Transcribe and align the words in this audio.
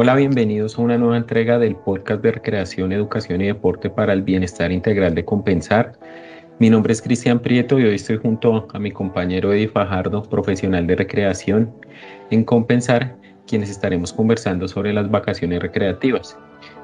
Hola, 0.00 0.14
bienvenidos 0.14 0.78
a 0.78 0.82
una 0.82 0.96
nueva 0.96 1.16
entrega 1.16 1.58
del 1.58 1.74
podcast 1.74 2.22
de 2.22 2.30
recreación, 2.30 2.92
educación 2.92 3.40
y 3.40 3.48
deporte 3.48 3.90
para 3.90 4.12
el 4.12 4.22
bienestar 4.22 4.70
integral 4.70 5.12
de 5.16 5.24
Compensar. 5.24 5.98
Mi 6.60 6.70
nombre 6.70 6.92
es 6.92 7.02
Cristian 7.02 7.40
Prieto 7.40 7.80
y 7.80 7.82
hoy 7.82 7.96
estoy 7.96 8.18
junto 8.18 8.68
a 8.72 8.78
mi 8.78 8.92
compañero 8.92 9.52
Eddie 9.52 9.66
Fajardo, 9.66 10.22
profesional 10.22 10.86
de 10.86 10.94
recreación 10.94 11.74
en 12.30 12.44
Compensar, 12.44 13.16
quienes 13.48 13.70
estaremos 13.70 14.12
conversando 14.12 14.68
sobre 14.68 14.92
las 14.92 15.10
vacaciones 15.10 15.60
recreativas, 15.60 16.38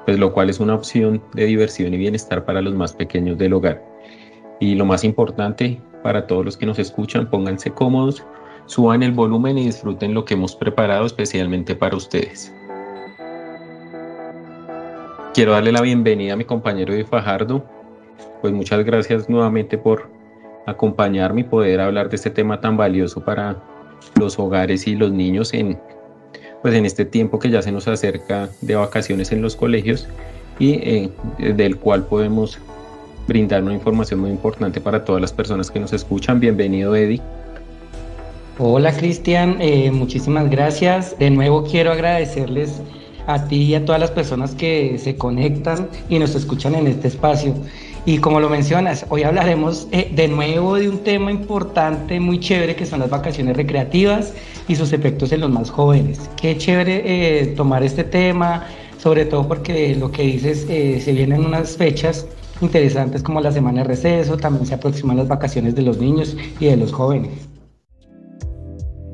pues 0.05 0.19
lo 0.19 0.33
cual 0.33 0.49
es 0.49 0.59
una 0.59 0.75
opción 0.75 1.23
de 1.35 1.45
diversión 1.45 1.93
y 1.93 1.97
bienestar 1.97 2.43
para 2.43 2.61
los 2.61 2.75
más 2.75 2.91
pequeños 2.91 3.37
del 3.37 3.53
hogar. 3.53 3.81
Y 4.59 4.75
lo 4.75 4.83
más 4.83 5.05
importante 5.05 5.81
para 6.03 6.27
todos 6.27 6.43
los 6.43 6.57
que 6.57 6.65
nos 6.65 6.79
escuchan, 6.79 7.29
pónganse 7.29 7.71
cómodos, 7.71 8.25
suban 8.65 9.03
el 9.03 9.13
volumen 9.13 9.57
y 9.57 9.67
disfruten 9.67 10.13
lo 10.13 10.25
que 10.25 10.33
hemos 10.33 10.53
preparado 10.53 11.05
especialmente 11.05 11.75
para 11.75 11.95
ustedes. 11.95 12.53
Quiero 15.35 15.51
darle 15.51 15.73
la 15.73 15.81
bienvenida 15.81 16.31
a 16.31 16.35
mi 16.37 16.45
compañero 16.45 16.93
de 16.93 17.03
Fajardo. 17.03 17.61
Pues 18.39 18.53
muchas 18.53 18.85
gracias 18.85 19.27
nuevamente 19.27 19.77
por 19.77 20.09
acompañarme 20.65 21.41
y 21.41 21.43
poder 21.43 21.81
hablar 21.81 22.07
de 22.07 22.15
este 22.15 22.29
tema 22.29 22.61
tan 22.61 22.77
valioso 22.77 23.19
para 23.19 23.61
los 24.17 24.39
hogares 24.39 24.87
y 24.87 24.95
los 24.95 25.11
niños 25.11 25.53
en, 25.53 25.77
pues 26.61 26.73
en 26.73 26.85
este 26.85 27.03
tiempo 27.03 27.37
que 27.37 27.49
ya 27.49 27.61
se 27.61 27.73
nos 27.73 27.85
acerca 27.89 28.47
de 28.61 28.75
vacaciones 28.75 29.33
en 29.33 29.41
los 29.41 29.57
colegios 29.57 30.07
y 30.57 30.75
eh, 30.75 31.11
del 31.37 31.75
cual 31.79 32.05
podemos 32.05 32.57
brindar 33.27 33.61
una 33.61 33.73
información 33.73 34.21
muy 34.21 34.29
importante 34.29 34.79
para 34.79 35.03
todas 35.03 35.21
las 35.21 35.33
personas 35.33 35.69
que 35.69 35.81
nos 35.81 35.91
escuchan. 35.91 36.39
Bienvenido, 36.39 36.95
Eddie. 36.95 37.19
Hola, 38.57 38.93
Cristian. 38.93 39.57
Eh, 39.59 39.91
muchísimas 39.91 40.49
gracias. 40.49 41.19
De 41.19 41.29
nuevo 41.29 41.65
quiero 41.65 41.91
agradecerles 41.91 42.81
a 43.27 43.47
ti 43.47 43.63
y 43.63 43.75
a 43.75 43.85
todas 43.85 43.99
las 44.01 44.11
personas 44.11 44.55
que 44.55 44.97
se 44.97 45.15
conectan 45.15 45.89
y 46.09 46.19
nos 46.19 46.35
escuchan 46.35 46.75
en 46.75 46.87
este 46.87 47.07
espacio. 47.07 47.53
Y 48.07 48.19
como 48.19 48.39
lo 48.39 48.49
mencionas, 48.49 49.05
hoy 49.09 49.23
hablaremos 49.23 49.87
eh, 49.91 50.11
de 50.13 50.27
nuevo 50.27 50.75
de 50.75 50.89
un 50.89 50.99
tema 50.99 51.31
importante, 51.31 52.19
muy 52.19 52.39
chévere, 52.39 52.75
que 52.75 52.85
son 52.85 52.99
las 52.99 53.09
vacaciones 53.09 53.57
recreativas 53.57 54.33
y 54.67 54.75
sus 54.75 54.93
efectos 54.93 55.31
en 55.31 55.41
los 55.41 55.49
más 55.49 55.71
jóvenes. 55.71 56.29
Qué 56.39 56.55
chévere 56.55 57.01
eh, 57.03 57.47
tomar 57.47 57.83
este 57.83 58.03
tema, 58.03 58.67
sobre 58.99 59.25
todo 59.25 59.47
porque 59.47 59.95
lo 59.95 60.11
que 60.11 60.21
dices, 60.21 60.67
eh, 60.69 61.01
se 61.03 61.13
vienen 61.13 61.45
unas 61.45 61.77
fechas 61.77 62.27
interesantes 62.61 63.23
como 63.23 63.41
la 63.41 63.51
semana 63.51 63.81
de 63.81 63.87
receso, 63.87 64.37
también 64.37 64.67
se 64.67 64.75
aproximan 64.75 65.17
las 65.17 65.27
vacaciones 65.27 65.73
de 65.73 65.81
los 65.81 65.97
niños 65.97 66.37
y 66.59 66.65
de 66.65 66.77
los 66.77 66.93
jóvenes. 66.93 67.31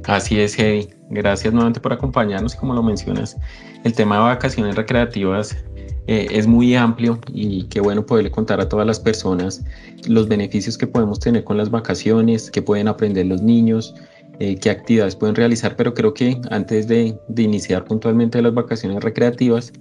Así 0.06 0.40
es, 0.40 0.60
Eddie. 0.60 0.90
Gracias 1.10 1.54
nuevamente 1.54 1.80
por 1.80 1.94
acompañarnos 1.94 2.56
y 2.56 2.58
como 2.58 2.74
lo 2.74 2.84
mencionas, 2.84 3.38
el 3.84 3.94
tema 3.94 4.16
de 4.16 4.22
vacaciones 4.22 4.76
recreativas 4.76 5.58
eh, 6.08 6.28
es 6.32 6.48
muy 6.48 6.76
amplio 6.76 7.20
y 7.34 7.64
qué 7.66 7.80
bueno 7.80 8.06
poderle 8.06 8.32
contar 8.32 8.60
a 8.60 8.68
todas 8.68 8.86
las 8.86 9.00
personas 9.00 9.64
los 10.08 10.28
beneficios 10.28 10.78
que 10.78 10.88
podemos 10.88 11.20
tener 11.20 11.44
con 11.44 11.58
las 11.58 11.70
vacaciones, 11.70 12.50
que 12.50 12.62
pueden 12.62 12.88
aprender 12.88 13.28
los 13.28 13.42
niños, 13.42 13.94
eh, 14.40 14.56
qué 14.56 14.72
actividades 14.72 15.16
pueden 15.16 15.36
realizar, 15.36 15.76
pero 15.76 15.94
creo 15.94 16.14
que 16.14 16.40
antes 16.50 16.88
de, 16.88 17.16
de, 17.28 17.44
iniciar 17.44 17.86
puntualmente 17.86 18.42
las 18.42 18.54
vacaciones 18.54 19.04
recreativas, 19.04 19.72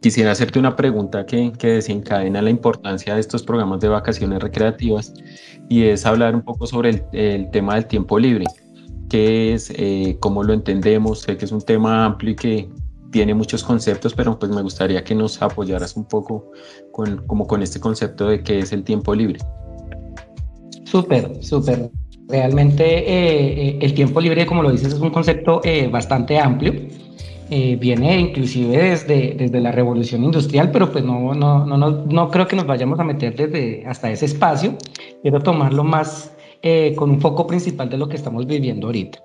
quisiera 0.00 0.32
hacerte 0.32 0.58
una 0.58 0.74
pregunta 0.74 1.24
que, 1.24 1.52
que 1.52 1.68
desencadena 1.68 2.42
la 2.42 2.50
importancia 2.50 3.14
de 3.14 3.20
estos 3.20 3.44
programas 3.44 3.80
de 3.80 3.88
vacaciones 3.88 4.40
recreativas 4.42 5.14
y 5.68 5.84
es 5.84 6.04
hablar 6.04 6.34
un 6.34 6.42
poco 6.42 6.66
sobre 6.66 6.90
el, 6.90 7.02
el 7.12 7.50
tema 7.52 7.76
del 7.76 7.86
tiempo 7.86 8.18
libre 8.18 8.46
qué 9.12 9.52
es, 9.52 9.70
eh, 9.76 10.16
cómo 10.20 10.42
lo 10.42 10.54
entendemos. 10.54 11.20
Sé 11.20 11.36
que 11.36 11.44
es 11.44 11.52
un 11.52 11.60
tema 11.60 12.06
amplio 12.06 12.32
y 12.32 12.34
que 12.34 12.68
tiene 13.12 13.34
muchos 13.34 13.62
conceptos, 13.62 14.14
pero 14.14 14.36
pues 14.38 14.50
me 14.50 14.62
gustaría 14.62 15.04
que 15.04 15.14
nos 15.14 15.40
apoyaras 15.40 15.96
un 15.96 16.04
poco 16.04 16.50
con, 16.90 17.24
como 17.26 17.46
con 17.46 17.62
este 17.62 17.78
concepto 17.78 18.28
de 18.28 18.42
qué 18.42 18.58
es 18.58 18.72
el 18.72 18.82
tiempo 18.82 19.14
libre. 19.14 19.38
Súper, 20.84 21.42
súper. 21.42 21.90
Realmente 22.28 22.84
eh, 22.84 23.68
eh, 23.68 23.78
el 23.80 23.94
tiempo 23.94 24.20
libre, 24.20 24.46
como 24.46 24.62
lo 24.62 24.70
dices, 24.70 24.94
es 24.94 25.00
un 25.00 25.10
concepto 25.10 25.60
bastante 25.90 26.38
amplio. 26.38 26.72
viene 27.48 28.18
inclusive 28.18 28.76
desde, 28.76 29.34
desde 29.34 29.60
la 29.60 29.70
revolución 29.70 30.24
industrial, 30.24 30.70
pero 30.72 30.90
pues 30.90 31.04
no, 31.04 31.34
no, 31.34 31.64
no, 31.66 31.76
no, 31.76 32.30
creo 32.30 32.48
que 32.48 32.56
nos 32.56 32.66
vayamos 32.66 32.98
a 32.98 33.04
meter 33.04 33.36
desde 33.36 33.84
hasta 33.86 34.10
ese 34.10 34.24
espacio. 34.24 34.76
Quiero 35.22 35.40
tomarlo 35.40 35.84
más 35.84 36.32
eh, 36.64 36.94
con 36.94 37.10
un 37.10 37.20
foco 37.20 37.44
principal 37.44 37.90
de 37.90 37.98
lo 37.98 38.08
que 38.08 38.14
estamos 38.14 38.46
viviendo 38.46 38.86
ahorita. 38.86 39.18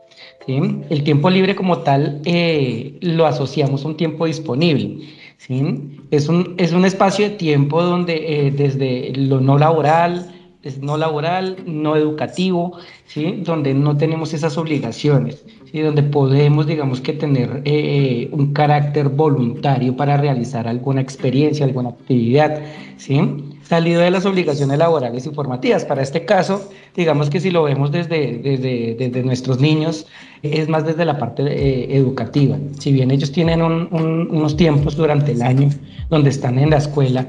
El 0.48 1.04
tiempo 1.04 1.30
libre 1.30 1.56
como 1.56 1.80
tal 1.80 2.20
eh, 2.26 2.98
lo 3.02 3.28
asociamos 3.28 3.86
a 3.86 3.90
un 3.90 3.96
tiempo 3.96 4.26
disponible. 4.26 5.02
¿sí? 5.38 6.00
Es, 6.10 6.30
un, 6.30 6.56
es 6.58 6.72
un 6.74 6.84
espacio 6.84 7.30
de 7.30 7.36
tiempo 7.36 7.84
donde 7.84 8.48
eh, 8.48 8.52
desde 8.52 9.14
lo 9.16 9.40
no 9.40 9.60
laboral, 9.60 10.34
no 10.82 10.98
laboral, 10.98 11.58
no 11.68 11.96
educativo, 11.96 12.80
¿sí? 13.06 13.42
donde 13.44 13.76
no 13.76 13.96
tenemos 13.98 14.34
esas 14.34 14.58
obligaciones, 14.58 15.46
¿sí? 15.72 15.82
donde 15.82 16.02
podemos, 16.02 16.66
digamos 16.66 17.02
que 17.02 17.14
tener 17.14 17.62
un 18.32 18.52
carácter 18.52 19.10
voluntario 19.10 19.96
para 19.96 20.18
realizar 20.18 20.68
alguna 20.68 21.02
experiencia, 21.02 21.68
alguna 21.68 21.90
actividad. 21.90 22.64
¿sí? 22.98 23.22
Salido 23.68 24.02
de 24.02 24.12
las 24.12 24.26
obligaciones 24.26 24.78
laborales 24.78 25.26
y 25.26 25.30
formativas. 25.32 25.84
Para 25.86 26.02
este 26.02 26.26
caso, 26.26 26.70
digamos 26.96 27.30
que 27.30 27.40
si 27.40 27.52
lo 27.52 27.64
vemos 27.64 27.92
desde, 27.92 28.38
desde, 28.38 28.96
desde 28.98 29.24
nuestros 29.24 29.60
niños, 29.60 30.08
es 30.42 30.70
más 30.70 30.86
desde 30.86 31.04
la 31.04 31.18
parte 31.18 31.44
eh, 31.44 31.98
educativa. 31.98 32.58
Si 32.80 32.92
bien 32.94 33.12
ellos 33.12 33.32
tienen 33.32 33.62
unos 33.62 34.56
tiempos 34.56 34.96
durante 34.96 35.34
el 35.34 35.42
año 35.42 35.70
donde 36.10 36.30
están 36.30 36.58
en 36.60 36.70
la 36.70 36.78
escuela, 36.78 37.28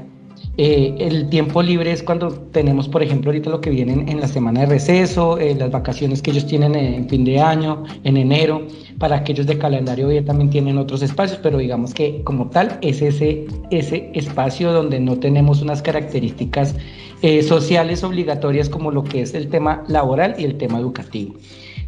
eh, 0.61 0.93
el 0.99 1.29
tiempo 1.29 1.63
libre 1.63 1.89
es 1.89 2.03
cuando 2.03 2.33
tenemos, 2.51 2.89
por 2.89 3.01
ejemplo, 3.01 3.31
ahorita 3.31 3.49
lo 3.49 3.61
que 3.61 3.69
vienen 3.69 4.09
en 4.09 4.19
la 4.19 4.27
semana 4.27 4.59
de 4.59 4.65
receso, 4.65 5.37
eh, 5.37 5.55
las 5.57 5.71
vacaciones 5.71 6.21
que 6.21 6.31
ellos 6.31 6.45
tienen 6.47 6.75
en 6.75 7.07
fin 7.07 7.23
de 7.23 7.39
año, 7.39 7.85
en 8.03 8.17
enero. 8.17 8.67
Para 8.97 9.15
aquellos 9.15 9.47
de 9.47 9.57
calendario 9.57 10.09
B 10.09 10.21
también 10.21 10.49
tienen 10.49 10.77
otros 10.77 11.01
espacios, 11.01 11.39
pero 11.41 11.59
digamos 11.59 11.93
que 11.93 12.23
como 12.25 12.49
tal 12.49 12.77
es 12.81 13.01
ese, 13.01 13.47
ese 13.71 14.11
espacio 14.13 14.73
donde 14.73 14.99
no 14.99 15.17
tenemos 15.17 15.61
unas 15.61 15.81
características 15.81 16.75
eh, 17.21 17.41
sociales 17.41 18.03
obligatorias 18.03 18.67
como 18.67 18.91
lo 18.91 19.05
que 19.05 19.21
es 19.21 19.33
el 19.35 19.47
tema 19.47 19.85
laboral 19.87 20.35
y 20.37 20.43
el 20.43 20.57
tema 20.57 20.77
educativo. 20.77 21.35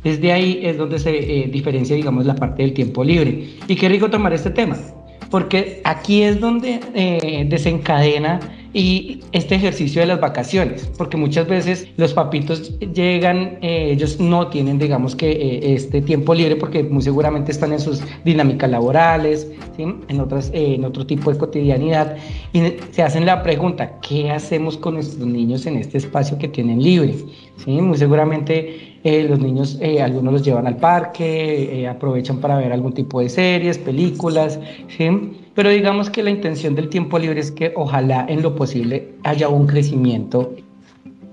Desde 0.02 0.32
ahí 0.32 0.62
es 0.64 0.78
donde 0.78 0.98
se 0.98 1.12
diferencia, 1.52 1.94
digamos, 1.98 2.26
la 2.26 2.36
parte 2.36 2.64
del 2.64 2.72
tiempo 2.72 3.03
libre. 3.03 3.50
Y 3.68 3.76
qué 3.76 3.90
rico 3.90 4.09
tomar 4.09 4.32
este 4.32 4.50
tema, 4.50 4.78
porque 5.30 5.82
aquí 5.84 6.24
es 6.24 6.40
donde 6.40 6.80
desencadena 7.50 8.40
y 8.74 9.20
este 9.34 9.56
ejercicio 9.56 10.02
de 10.02 10.08
las 10.08 10.22
vacaciones, 10.22 10.90
porque 10.98 11.18
muchas 11.18 11.48
veces 11.48 11.88
los 11.98 12.14
papitos 12.14 12.80
llegan, 12.80 13.58
eh, 13.62 13.92
ellos 13.92 14.20
no 14.20 14.48
tienen, 14.48 14.80
digamos 14.80 15.16
que, 15.16 15.32
eh, 15.32 15.74
este 15.74 16.02
tiempo 16.02 16.34
libre 16.34 16.56
porque 16.56 16.84
muy 16.84 17.02
seguramente 17.02 17.52
están 17.52 17.74
en 17.74 17.80
sus 17.80 18.02
dinámicas 18.24 18.70
laborales, 18.70 19.52
en, 19.78 20.20
otras, 20.20 20.52
eh, 20.54 20.76
en 20.76 20.86
otro 20.86 21.06
tipo 21.06 21.32
de 21.32 21.38
cotidianidad, 21.38 22.16
y 22.54 22.62
se 22.92 23.04
hacen 23.04 23.26
la 23.26 23.44
pregunta, 23.44 24.00
¿qué 24.02 24.32
hacemos 24.32 24.78
con 24.78 24.94
nuestros 24.94 25.28
niños 25.28 25.66
en 25.66 25.78
este 25.78 25.98
espacio 25.98 26.38
que 26.38 26.48
tienen 26.48 26.82
libre? 26.82 27.16
¿Sí? 27.58 27.72
Muy 27.72 27.98
seguramente 27.98 29.00
los 29.03 29.40
niños, 29.40 29.80
algunos 30.00 30.34
los 30.34 30.44
llevan 30.44 30.68
al 30.68 30.78
parque, 30.78 31.88
aprovechan 31.90 32.40
para 32.40 32.58
ver 32.58 32.72
algún 32.72 32.94
tipo 32.94 33.20
de 33.20 33.30
series, 33.30 33.80
películas, 33.80 34.59
¿sí? 34.96 35.09
Pero 35.54 35.70
digamos 35.70 36.10
que 36.10 36.24
la 36.24 36.30
intención 36.30 36.76
del 36.76 36.90
tiempo 36.90 37.20
libre 37.20 37.40
es 37.40 37.52
que 37.52 37.74
ojalá 37.76 38.26
en 38.30 38.42
lo 38.42 38.56
posible 38.56 39.16
haya 39.24 39.50
un 39.50 39.68
crecimiento 39.68 40.56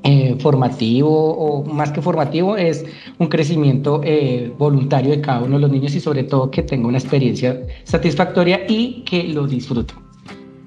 eh, 0.05 0.37
formativo 0.41 1.11
o 1.11 1.65
más 1.65 1.93
que 1.93 2.01
formativo 2.01 2.57
es 2.57 2.85
un 3.19 3.27
crecimiento 3.29 4.01
eh, 4.05 4.53
voluntario 4.57 5.11
de 5.11 5.21
cada 5.21 5.43
uno 5.43 5.57
de 5.57 5.61
los 5.61 5.71
niños 5.71 5.95
y 5.95 6.01
sobre 6.01 6.25
todo 6.25 6.51
que 6.51 6.63
tenga 6.63 6.89
una 6.89 6.99
experiencia 6.99 7.61
satisfactoria 7.85 8.61
y 8.69 9.03
que 9.05 9.25
lo 9.25 9.47
disfrute. 9.47 9.95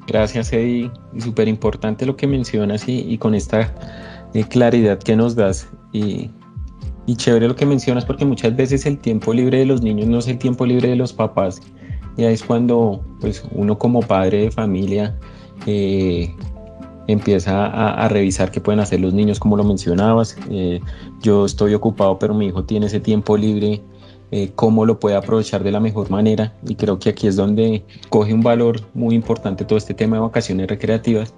Gracias 0.07 0.51
Eddie, 0.51 0.91
súper 1.17 1.47
importante 1.47 2.05
lo 2.05 2.15
que 2.15 2.27
mencionas 2.27 2.87
y, 2.87 3.17
con 3.17 3.33
esta 3.33 3.73
eh, 4.33 4.43
claridad 4.43 4.99
que 4.99 5.15
nos 5.15 5.35
das 5.35 5.69
y, 5.93 6.29
y 7.05 7.15
chévere 7.15 7.47
lo 7.47 7.55
que 7.55 7.65
mencionas 7.65 8.05
porque 8.05 8.25
muchas 8.25 8.55
veces 8.55 8.85
el 8.85 8.97
tiempo 8.97 9.33
libre 9.33 9.59
de 9.59 9.65
los 9.65 9.81
niños 9.81 10.07
no 10.07 10.19
es 10.19 10.27
el 10.27 10.37
tiempo 10.37 10.65
libre 10.65 10.89
de 10.89 10.95
los 10.97 11.13
papás 11.13 11.61
y 12.17 12.23
ahí 12.23 12.33
es 12.33 12.43
cuando 12.43 13.01
pues, 13.19 13.43
uno 13.51 13.77
como 13.77 14.01
padre 14.01 14.43
de 14.43 14.51
familia 14.51 15.15
eh, 15.65 16.33
empieza 17.07 17.65
a, 17.65 18.07
revisar 18.07 18.51
qué 18.51 18.61
pueden 18.61 18.79
hacer 18.79 18.99
los 18.99 19.13
niños, 19.13 19.39
como 19.39 19.57
lo 19.57 19.63
mencionabas. 19.63 20.37
Eh, 20.49 20.79
yo 21.21 21.45
estoy 21.45 21.73
ocupado, 21.73 22.19
pero 22.19 22.33
mi 22.33 22.47
hijo 22.47 22.63
tiene 22.63 22.87
ese 22.87 22.99
tiempo 22.99 23.37
libre, 23.37 23.81
eh, 24.31 24.51
cómo 24.55 24.85
lo 24.85 24.99
puede 24.99 25.15
aprovechar 25.15 25.63
de 25.63 25.71
la 25.71 25.79
mejor 25.79 26.09
manera. 26.09 26.53
Y 26.67 26.75
creo 26.75 26.99
que 26.99 27.09
aquí 27.09 27.27
es 27.27 27.35
donde 27.35 27.83
coge 28.09 28.33
un 28.33 28.41
valor 28.41 28.81
muy 28.93 29.15
importante 29.15 29.65
todo 29.65 29.77
este 29.77 29.93
tema 29.93 30.17
de 30.17 30.21
vacaciones 30.21 30.67
recreativas, 30.67 31.33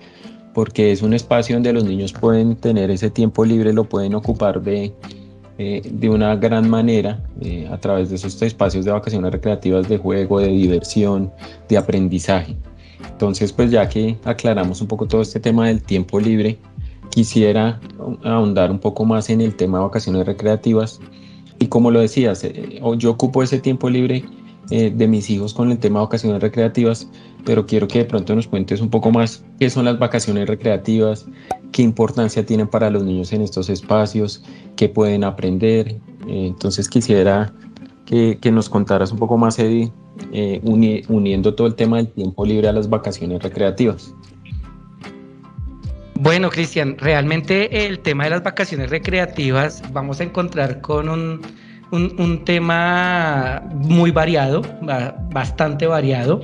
porque 0.54 0.92
es 0.92 1.02
un 1.02 1.14
espacio 1.14 1.56
donde 1.56 1.74
los 1.74 1.84
niños 1.84 2.14
pueden 2.14 2.56
tener 2.56 2.92
ese 2.92 3.10
tiempo 3.10 3.46
libre, 3.46 3.74
lo 3.74 3.86
pueden 3.86 4.14
ocupar 4.16 4.62
de, 4.62 4.94
eh, 5.58 5.82
de 5.84 6.10
una 6.10 6.36
gran 6.36 6.70
manera 6.70 7.24
eh, 7.42 7.68
a 7.72 7.78
través 7.78 8.10
de 8.10 8.16
esos 8.16 8.42
espacios 8.42 8.86
de 8.86 8.92
vacaciones 8.92 9.32
recreativas, 9.32 9.88
de 9.88 9.98
juego, 9.98 10.40
de 10.40 10.48
diversión, 10.48 11.32
de 11.70 11.78
aprendizaje. 11.78 12.56
Entonces, 13.12 13.54
pues 13.54 13.70
ya 13.70 13.88
que 13.88 14.18
aclaramos 14.24 14.82
un 14.82 14.88
poco 14.88 15.08
todo 15.08 15.22
este 15.22 15.40
tema 15.40 15.68
del 15.68 15.84
tiempo 15.84 16.20
libre, 16.20 16.58
quisiera 17.10 17.80
ahondar 18.24 18.72
un 18.72 18.80
poco 18.80 19.06
más 19.06 19.30
en 19.30 19.42
el 19.42 19.56
tema 19.56 19.78
de 19.78 19.84
vacaciones 19.86 20.26
recreativas. 20.26 21.00
Y 21.60 21.68
como 21.68 21.92
lo 21.92 22.00
decías, 22.00 22.44
eh, 22.44 22.82
yo 22.98 23.12
ocupo 23.12 23.44
ese 23.44 23.60
tiempo 23.60 23.90
libre 23.90 24.26
de 24.70 25.08
mis 25.08 25.30
hijos 25.30 25.54
con 25.54 25.72
el 25.72 25.78
tema 25.78 26.00
de 26.00 26.06
vacaciones 26.06 26.42
recreativas, 26.42 27.08
pero 27.46 27.66
quiero 27.66 27.88
que 27.88 28.00
de 28.00 28.06
pronto 28.06 28.36
nos 28.36 28.48
cuentes 28.48 28.82
un 28.82 28.90
poco 28.90 29.12
más 29.12 29.44
qué 29.60 29.70
son 29.70 29.86
las 29.86 30.00
vacaciones 30.00 30.48
recreativas, 30.48 31.26
qué 31.72 31.82
importancia 31.82 32.46
tienen 32.46 32.68
para 32.68 32.90
los 32.90 33.04
niños 33.04 33.34
en 33.34 33.42
estos 33.42 33.70
espacios, 33.70 34.44
qué 34.76 34.90
pueden 34.90 35.24
aprender. 35.24 35.90
Eh, 36.28 36.48
entonces 36.48 36.88
quisiera 36.88 37.54
que, 38.06 38.52
nos 38.52 38.70
contaras 38.70 39.12
un 39.12 39.18
poco 39.18 39.38
más, 39.38 39.60
Eddie, 39.60 39.92
eh, 40.32 40.62
uniendo 40.64 41.56
todo 41.56 41.68
el 41.68 41.76
tema 41.76 41.98
del 41.98 42.08
tiempo 42.08 42.46
libre 42.46 42.68
a 42.68 42.74
las 42.74 42.90
vacaciones 42.90 43.42
recreativas. 43.42 44.14
Bueno, 46.20 46.50
Cristian, 46.50 46.96
realmente 47.00 47.86
el 47.86 48.00
tema 48.00 48.26
de 48.26 48.30
las 48.30 48.44
vacaciones 48.44 48.90
recreativas 48.90 49.82
vamos 49.92 50.22
a 50.22 50.24
encontrar 50.24 50.80
con 50.80 51.10
un, 51.10 51.42
un 51.94 52.44
tema 52.46 53.64
muy 53.74 54.12
variado, 54.12 54.62
bastante 55.32 55.88
variado 55.88 56.42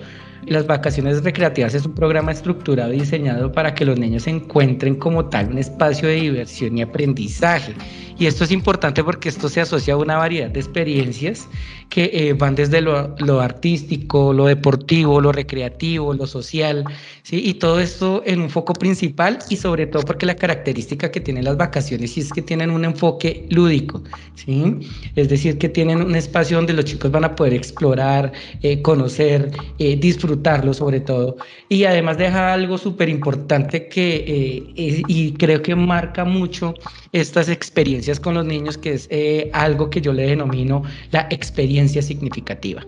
las 0.50 0.66
vacaciones 0.66 1.24
recreativas 1.24 1.74
es 1.76 1.86
un 1.86 1.94
programa 1.94 2.32
estructurado 2.32 2.94
y 2.94 3.00
diseñado 3.00 3.52
para 3.52 3.74
que 3.76 3.86
los 3.86 4.00
niños 4.00 4.26
encuentren 4.28 4.96
como 4.96 5.26
tal 5.26 5.50
un 5.50 5.58
espacio 5.58 6.08
de 6.08 6.16
diversión 6.16 6.78
y 6.78 6.82
aprendizaje. 6.82 7.74
Y 8.20 8.26
esto 8.26 8.44
es 8.44 8.52
importante 8.52 9.02
porque 9.02 9.30
esto 9.30 9.48
se 9.48 9.62
asocia 9.62 9.94
a 9.94 9.98
una 9.98 10.18
variedad 10.18 10.50
de 10.50 10.60
experiencias 10.60 11.48
que 11.90 12.12
eh, 12.14 12.34
van 12.34 12.54
desde 12.54 12.82
lo, 12.82 13.40
artístico, 13.40 14.34
lo 14.34 14.46
deportivo, 14.46 15.22
lo 15.22 15.32
recreativo, 15.32 16.14
lo 16.14 16.28
social, 16.28 16.84
¿sí? 17.24 17.42
y 17.44 17.54
todo 17.54 17.80
esto 17.80 18.22
en 18.26 18.42
un 18.42 18.50
foco 18.50 18.74
principal 18.74 19.40
y 19.50 19.56
sobre 19.56 19.88
todo 19.88 20.04
porque 20.04 20.26
la 20.26 20.36
característica 20.36 21.10
que 21.10 21.22
tienen 21.22 21.46
las 21.46 21.56
vacaciones 21.56 22.18
es 22.18 22.32
que 22.32 22.42
tienen 22.42 22.72
un 22.72 22.84
enfoque 22.84 23.48
lúdico, 23.50 24.04
¿sí? 24.36 24.80
es 25.16 25.30
decir, 25.30 25.58
que 25.58 25.70
tienen 25.70 26.02
un 26.02 26.16
espacio 26.16 26.58
donde 26.58 26.74
los 26.74 26.86
chicos 26.86 27.10
van 27.12 27.24
a 27.24 27.36
poder 27.36 27.54
explorar, 27.54 28.34
eh, 28.62 28.82
conocer, 28.82 29.50
eh, 29.80 29.96
disfrutarlo 29.96 30.74
sobre 30.74 31.00
todo, 31.00 31.38
y 31.70 31.86
además 31.86 32.18
deja 32.18 32.54
algo 32.54 32.78
súper 32.78 33.08
importante 33.08 33.88
que, 33.88 34.64
y 34.76 35.32
creo 35.34 35.62
que 35.62 35.74
marca 35.74 36.26
mucho 36.26 36.74
estas 37.14 37.50
experiencias 37.50 38.09
con 38.18 38.36
los 38.36 38.46
niños, 38.46 38.78
que 38.78 38.94
es 38.94 39.10
algo 39.52 39.90
que 39.90 40.00
yo 40.00 40.14
le 40.14 40.28
denomino 40.28 40.84
la 41.12 41.28
experiencia 41.30 42.02
significativa. 42.02 42.86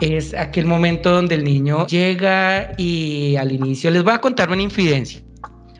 Es 0.00 0.34
aquel 0.34 0.66
momento 0.66 1.10
donde 1.10 1.34
el 1.34 1.44
niño 1.44 1.86
llega 1.86 2.72
y 2.78 3.36
al 3.36 3.52
inicio 3.52 3.90
les 3.90 4.02
voy 4.02 4.14
a 4.14 4.20
contar 4.20 4.50
una 4.50 4.62
infidencia. 4.62 5.20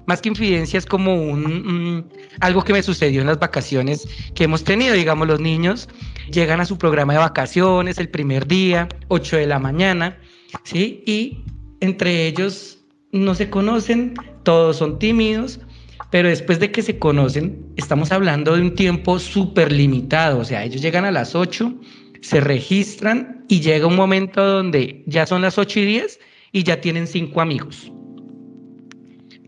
Más 0.06 0.20
que 0.20 0.28
infidencia 0.28 0.78
es 0.78 0.84
como 0.84 1.14
un, 1.14 2.06
algo 2.40 2.62
que 2.62 2.74
me 2.74 2.82
sucedió 2.82 3.22
en 3.22 3.26
las 3.26 3.38
vacaciones 3.38 4.06
que 4.34 4.44
hemos 4.44 4.62
tenido. 4.62 4.94
Digamos, 4.94 5.26
los 5.26 5.40
niños 5.40 5.88
llegan 6.30 6.60
a 6.60 6.66
su 6.66 6.76
programa 6.76 7.14
de 7.14 7.20
vacaciones 7.20 7.98
el 7.98 8.10
primer 8.10 8.46
día, 8.46 8.86
8 9.08 9.36
de 9.38 9.46
la 9.46 9.58
mañana, 9.58 10.18
¿sí? 10.62 11.02
Y 11.06 11.38
entre 11.80 12.26
ellos 12.26 12.84
no 13.12 13.34
se 13.34 13.48
conocen, 13.48 14.14
todos 14.42 14.76
son 14.76 14.98
tímidos, 14.98 15.60
pero 16.14 16.28
después 16.28 16.60
de 16.60 16.70
que 16.70 16.80
se 16.80 16.96
conocen, 17.00 17.66
estamos 17.74 18.12
hablando 18.12 18.54
de 18.54 18.62
un 18.62 18.76
tiempo 18.76 19.18
súper 19.18 19.72
limitado, 19.72 20.38
o 20.38 20.44
sea, 20.44 20.62
ellos 20.62 20.80
llegan 20.80 21.04
a 21.04 21.10
las 21.10 21.34
8, 21.34 21.74
se 22.20 22.40
registran 22.40 23.44
y 23.48 23.60
llega 23.60 23.88
un 23.88 23.96
momento 23.96 24.40
donde 24.40 25.02
ya 25.08 25.26
son 25.26 25.42
las 25.42 25.58
8 25.58 25.80
y 25.80 25.84
10 25.86 26.20
y 26.52 26.62
ya 26.62 26.80
tienen 26.80 27.08
cinco 27.08 27.40
amigos. 27.40 27.90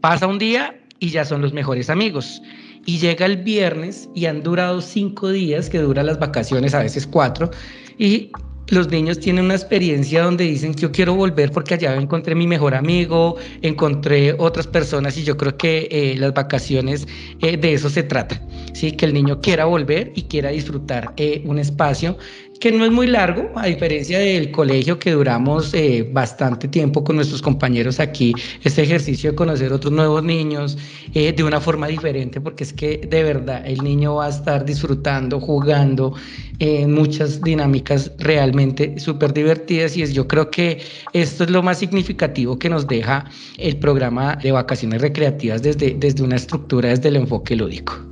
Pasa 0.01 0.27
un 0.27 0.41
día 0.41 0.77
y 0.99 1.11
ya 1.11 1.25
son 1.25 1.41
los 1.41 1.53
mejores 1.53 1.89
amigos. 1.89 2.43
Y 2.85 2.99
llega 2.99 3.27
el 3.27 3.37
viernes 3.37 4.09
y 4.17 4.27
han 4.27 4.43
durado 4.43 4.81
cinco 4.81 5.31
días, 5.31 5.71
que 5.71 5.79
duran 5.79 6.07
las 6.07 6.19
vacaciones, 6.19 6.75
a 6.75 6.83
veces 6.83 7.07
cuatro, 7.07 7.49
y 7.97 8.33
los 8.69 8.89
niños 8.89 9.21
tienen 9.21 9.45
una 9.45 9.55
experiencia 9.55 10.25
donde 10.25 10.45
dicen 10.45 10.75
yo 10.75 10.91
quiero 10.91 11.15
volver 11.15 11.53
porque 11.53 11.75
allá 11.75 11.95
encontré 11.95 12.35
mi 12.35 12.47
mejor 12.47 12.75
amigo, 12.75 13.37
encontré 13.63 14.35
otras 14.39 14.67
personas 14.67 15.17
y 15.17 15.25
yo 15.25 15.37
creo 15.37 15.57
que 15.57 15.89
eh, 15.91 16.17
las 16.19 16.35
vacaciones 16.35 17.07
eh, 17.43 17.57
de 17.57 17.75
eso 17.75 17.89
se 17.91 18.03
trata, 18.03 18.41
¿sí? 18.73 18.93
que 18.93 19.07
el 19.07 19.15
niño 19.15 19.41
quiera 19.41 19.67
volver 19.67 20.13
y 20.15 20.23
quiera 20.23 20.51
disfrutar 20.51 21.13
eh, 21.17 21.43
un 21.45 21.59
espacio 21.59 22.19
que 22.59 22.73
no 22.73 22.85
es 22.85 22.91
muy 22.91 23.07
largo, 23.07 23.51
a 23.57 23.67
diferencia 23.67 24.19
del 24.19 24.51
colegio 24.51 24.99
que 24.99 25.13
duramos 25.13 25.73
eh, 25.75 26.09
bastante 26.13 26.69
tiempo 26.69 27.05
con 27.05 27.17
nuestros 27.17 27.43
compañeros 27.43 28.01
aquí, 28.01 28.35
este 28.63 28.83
ejercicio 28.83 29.31
de 29.31 29.37
conocer 29.37 29.73
otros 29.73 29.93
nuevos 29.93 30.23
niños 30.23 30.77
eh, 31.15 31.33
de 31.33 31.45
una 31.45 31.61
forma 31.61 31.87
diferente, 31.87 32.41
porque 32.41 32.65
es 32.65 32.73
que 32.73 32.99
de 32.99 33.23
verdad 33.23 33.63
el 33.67 33.83
niño 33.83 34.17
va 34.17 34.27
a 34.27 34.31
estar 34.31 34.65
disfrutando, 34.65 35.41
jugando 35.41 36.15
en 36.59 36.93
muchas 36.93 37.43
dinámicas 37.43 38.13
realmente 38.19 38.99
súper 38.99 39.33
divertidas 39.33 39.97
y 39.97 40.03
es, 40.03 40.15
yo 40.15 40.27
creo 40.27 40.51
que 40.51 40.81
esto 41.13 41.45
es 41.45 41.51
lo 41.51 41.63
más 41.63 41.79
significativo 41.79 42.59
que 42.59 42.69
nos 42.69 42.87
deja 42.87 43.25
el 43.59 43.77
programa 43.77 44.37
de 44.37 44.53
vacaciones 44.53 45.01
recreativas 45.01 45.63
desde, 45.63 45.95
desde 45.99 46.23
una 46.23 46.37
estructura, 46.37 46.91
desde 46.91 47.09
el 47.09 47.17
enfoque 47.17 47.57
lúdico. 47.57 48.06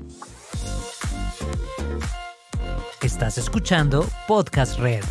Estás 3.04 3.36
escuchando 3.36 4.06
Podcast 4.26 4.78
Red. 4.78 5.04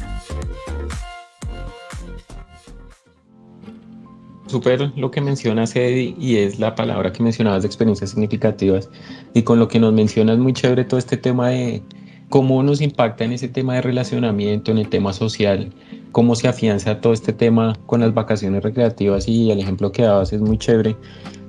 Súper 4.48 4.92
lo 4.98 5.12
que 5.12 5.22
mencionas, 5.22 5.75
Eddie, 5.75 6.16
y 6.18 6.38
es 6.38 6.57
la 6.57 6.74
palabra 6.74 7.13
que 7.13 7.22
mencionabas 7.22 7.62
de 7.62 7.68
experiencias 7.68 8.10
significativas. 8.10 8.90
Y 9.36 9.44
con 9.44 9.60
lo 9.60 9.68
que 9.68 9.80
nos 9.80 9.94
mencionas, 9.94 10.40
muy 10.40 10.54
chévere 10.54 10.86
todo 10.86 10.98
este 10.98 11.18
tema 11.18 11.50
de 11.50 11.84
cómo 12.30 12.63
nos 12.63 12.81
impacta 12.81 13.25
en 13.25 13.34
ese 13.34 13.48
tema 13.48 13.75
de 13.75 13.84
relacionamiento, 13.84 14.72
en 14.72 14.80
el 14.80 14.89
tema 14.89 15.13
social, 15.13 15.72
cómo 16.12 16.36
se 16.36 16.48
afianza 16.48 17.00
todo 17.00 17.13
este 17.13 17.31
tema 17.31 17.78
con 17.86 18.00
las 18.00 18.12
vacaciones 18.12 18.63
recreativas. 18.63 19.28
Y 19.28 19.51
el 19.51 19.60
ejemplo 19.60 19.92
que 19.92 20.01
dabas 20.01 20.34
es 20.34 20.42
muy 20.42 20.57
chévere. 20.57 20.98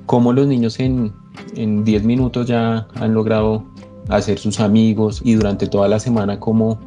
Cómo 0.05 0.35
los 0.35 0.47
niños 0.47 0.79
en 0.79 1.14
10 1.56 2.05
minutos 2.05 2.47
ya 2.47 2.87
han 2.97 3.14
logrado 3.14 3.64
hacer 4.09 4.39
sus 4.39 4.61
amigos 4.61 5.21
y 5.25 5.35
durante 5.35 5.67
toda 5.67 5.89
la 5.89 5.99
semana 5.99 6.41
cómo 6.41 6.79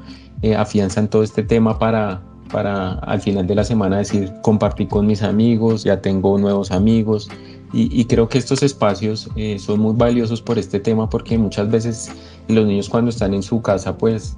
eh, 0.41 0.55
afianzan 0.55 1.09
todo 1.09 1.23
este 1.23 1.43
tema 1.43 1.79
para, 1.79 2.21
para 2.51 2.93
al 2.99 3.21
final 3.21 3.47
de 3.47 3.55
la 3.55 3.63
semana 3.63 3.97
decir 3.97 4.31
compartí 4.43 4.85
con 4.85 5.07
mis 5.07 5.23
amigos, 5.23 5.83
ya 5.83 6.01
tengo 6.01 6.37
nuevos 6.37 6.71
amigos. 6.71 7.29
Y, 7.73 8.05
creo 8.05 8.29
que 8.29 8.37
estos 8.37 8.63
espacios 8.63 9.29
eh, 9.35 9.59
son 9.59 9.81
muy 9.81 9.93
valiosos 9.93 10.41
por 10.41 10.57
este 10.57 10.79
tema 10.79 11.09
porque 11.09 11.37
muchas 11.37 11.69
veces 11.69 12.09
los 12.47 12.65
niños 12.65 12.87
cuando 12.87 13.09
están 13.09 13.33
en 13.33 13.43
su 13.43 13.61
casa 13.61 13.97
pues 13.97 14.37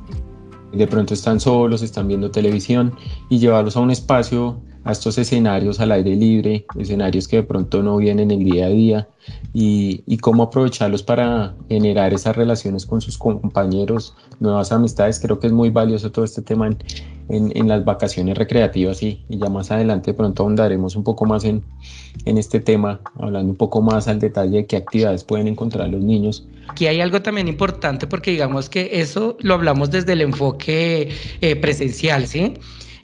de 0.72 0.88
pronto 0.88 1.14
están 1.14 1.40
solos, 1.40 1.84
están 1.84 2.08
viendo 2.08 2.32
televisión 2.32 2.92
y 3.30 3.38
llevarlos 3.38 3.78
a 3.78 3.82
un 3.82 3.92
espacio 3.92 4.60
a 4.90 4.92
estos 4.92 5.18
escenarios 5.18 5.80
al 5.80 5.92
aire 5.92 6.16
libre, 6.16 6.66
escenarios 6.78 7.28
que 7.28 7.38
de 7.38 7.44
pronto 7.44 7.84
no 7.84 7.98
vienen 7.98 8.32
el 8.32 8.44
día 8.44 8.66
a 8.66 8.70
día 8.70 9.08
y, 9.54 10.04
y, 10.08 10.18
cómo 10.18 10.44
aprovecharlos 10.44 11.04
para 11.04 11.56
generar 11.70 12.14
esas 12.14 12.36
relaciones 12.36 12.88
con 12.88 13.00
sus 13.00 13.18
compañeros, 13.18 14.16
nuevas 14.40 14.72
amistades. 14.72 15.20
Creo 15.20 15.40
que 15.40 15.48
es 15.48 15.54
muy 15.54 15.70
valioso 15.70 16.12
todo 16.12 16.26
este 16.26 16.42
tema 16.42 16.68
en, 16.68 17.52
en, 17.56 17.68
las 17.68 17.86
vacaciones 17.86 18.36
recreativas 18.36 19.04
y, 19.04 19.24
y, 19.30 19.38
ya 19.38 19.50
más 19.50 19.70
adelante 19.70 20.12
de 20.12 20.18
pronto 20.18 20.42
ahondaremos 20.42 20.96
un 20.96 21.04
poco 21.04 21.26
más 21.26 21.44
en, 21.44 21.64
en 22.26 22.40
este 22.40 22.60
tema, 22.60 23.00
hablando 23.20 23.52
un 23.52 23.58
poco 23.58 23.84
más 23.84 24.08
al 24.08 24.20
detalle 24.20 24.58
de 24.58 24.66
qué 24.66 24.78
actividades 24.78 25.24
pueden 25.24 25.48
encontrar 25.48 25.90
los 25.90 26.04
niños. 26.04 26.48
Aquí 26.68 26.88
hay 26.88 27.00
algo 27.00 27.22
también 27.22 27.48
importante 27.48 28.08
porque 28.08 28.32
digamos 28.32 28.70
que 28.70 28.90
eso 28.94 29.38
lo 29.40 29.54
hablamos 29.54 29.92
desde 29.92 30.14
el 30.14 30.22
enfoque 30.22 31.10
eh, 31.42 31.56
presencial, 31.56 32.26
¿sí? 32.26 32.56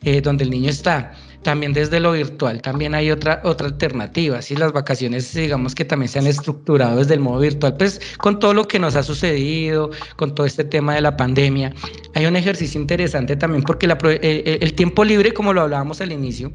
Eh, 0.05 0.21
donde 0.21 0.43
el 0.43 0.51
niño 0.51 0.69
está 0.69 1.13
también 1.41 1.73
desde 1.73 1.99
lo 1.99 2.11
virtual 2.11 2.61
también 2.61 2.95
hay 2.95 3.11
otra, 3.11 3.41
otra 3.43 3.67
alternativa. 3.67 4.41
Si 4.41 4.55
las 4.55 4.71
vacaciones, 4.71 5.33
digamos 5.33 5.75
que 5.75 5.85
también 5.85 6.09
se 6.09 6.19
han 6.19 6.27
estructurado 6.27 6.97
desde 6.97 7.13
el 7.13 7.19
modo 7.19 7.39
virtual, 7.39 7.75
pues 7.77 8.01
con 8.17 8.39
todo 8.39 8.53
lo 8.53 8.67
que 8.67 8.79
nos 8.79 8.95
ha 8.95 9.03
sucedido, 9.03 9.91
con 10.15 10.33
todo 10.33 10.45
este 10.45 10.63
tema 10.63 10.95
de 10.95 11.01
la 11.01 11.17
pandemia, 11.17 11.73
hay 12.15 12.25
un 12.25 12.35
ejercicio 12.35 12.81
interesante 12.81 13.35
también 13.35 13.63
porque 13.63 13.85
la, 13.85 13.97
el, 14.03 14.57
el 14.61 14.73
tiempo 14.73 15.03
libre, 15.03 15.33
como 15.33 15.53
lo 15.53 15.61
hablábamos 15.61 16.01
al 16.01 16.11
inicio, 16.11 16.51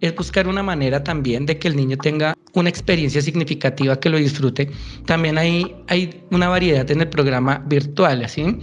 es 0.00 0.14
buscar 0.14 0.48
una 0.48 0.62
manera 0.62 1.02
también 1.02 1.46
de 1.46 1.58
que 1.58 1.68
el 1.68 1.76
niño 1.76 1.96
tenga 1.96 2.34
una 2.54 2.68
experiencia 2.68 3.22
significativa, 3.22 3.98
que 3.98 4.08
lo 4.08 4.18
disfrute. 4.18 4.70
También 5.06 5.38
hay, 5.38 5.74
hay 5.88 6.22
una 6.30 6.48
variedad 6.48 6.88
en 6.90 7.00
el 7.00 7.08
programa 7.08 7.62
virtual, 7.66 8.24
¿así? 8.24 8.58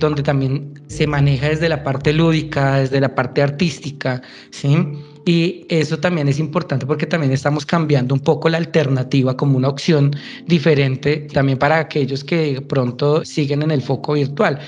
Donde 0.00 0.22
también 0.22 0.82
se 0.88 1.06
maneja 1.06 1.48
desde 1.48 1.68
la 1.68 1.84
parte 1.84 2.12
lúdica, 2.12 2.78
desde 2.78 3.00
la 3.00 3.14
parte 3.14 3.42
artística, 3.42 4.22
¿sí? 4.50 4.76
Y 5.26 5.66
eso 5.68 5.98
también 5.98 6.28
es 6.28 6.38
importante 6.38 6.86
porque 6.86 7.06
también 7.06 7.32
estamos 7.32 7.66
cambiando 7.66 8.14
un 8.14 8.20
poco 8.20 8.48
la 8.48 8.58
alternativa 8.58 9.36
como 9.36 9.58
una 9.58 9.68
opción 9.68 10.12
diferente 10.46 11.28
también 11.32 11.58
para 11.58 11.78
aquellos 11.78 12.24
que 12.24 12.60
pronto 12.62 13.24
siguen 13.24 13.62
en 13.62 13.70
el 13.70 13.82
foco 13.82 14.14
virtual. 14.14 14.58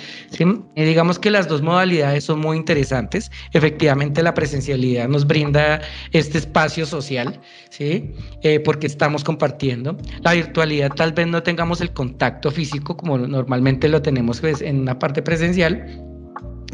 Y 0.75 0.83
digamos 0.83 1.19
que 1.19 1.31
las 1.31 1.49
dos 1.49 1.63
modalidades 1.63 2.25
son 2.25 2.41
muy 2.41 2.57
interesantes. 2.57 3.31
Efectivamente, 3.53 4.23
la 4.23 4.35
presencialidad 4.35 5.09
nos 5.09 5.27
brinda 5.27 5.81
este 6.13 6.39
espacio 6.39 6.85
social, 6.85 7.41
¿sí? 7.71 8.13
Eh, 8.43 8.61
porque 8.61 8.87
estamos 8.87 9.25
compartiendo. 9.25 9.97
La 10.23 10.33
virtualidad 10.33 10.91
tal 10.95 11.13
vez 11.13 11.27
no 11.27 11.43
tengamos 11.43 11.81
el 11.81 11.93
contacto 11.93 12.51
físico 12.51 12.97
como 12.97 13.19
normalmente 13.19 13.89
lo 13.89 14.03
tenemos 14.03 14.41
pues, 14.41 14.61
en 14.61 14.81
una 14.81 14.99
parte 14.99 15.23
presencial, 15.23 16.12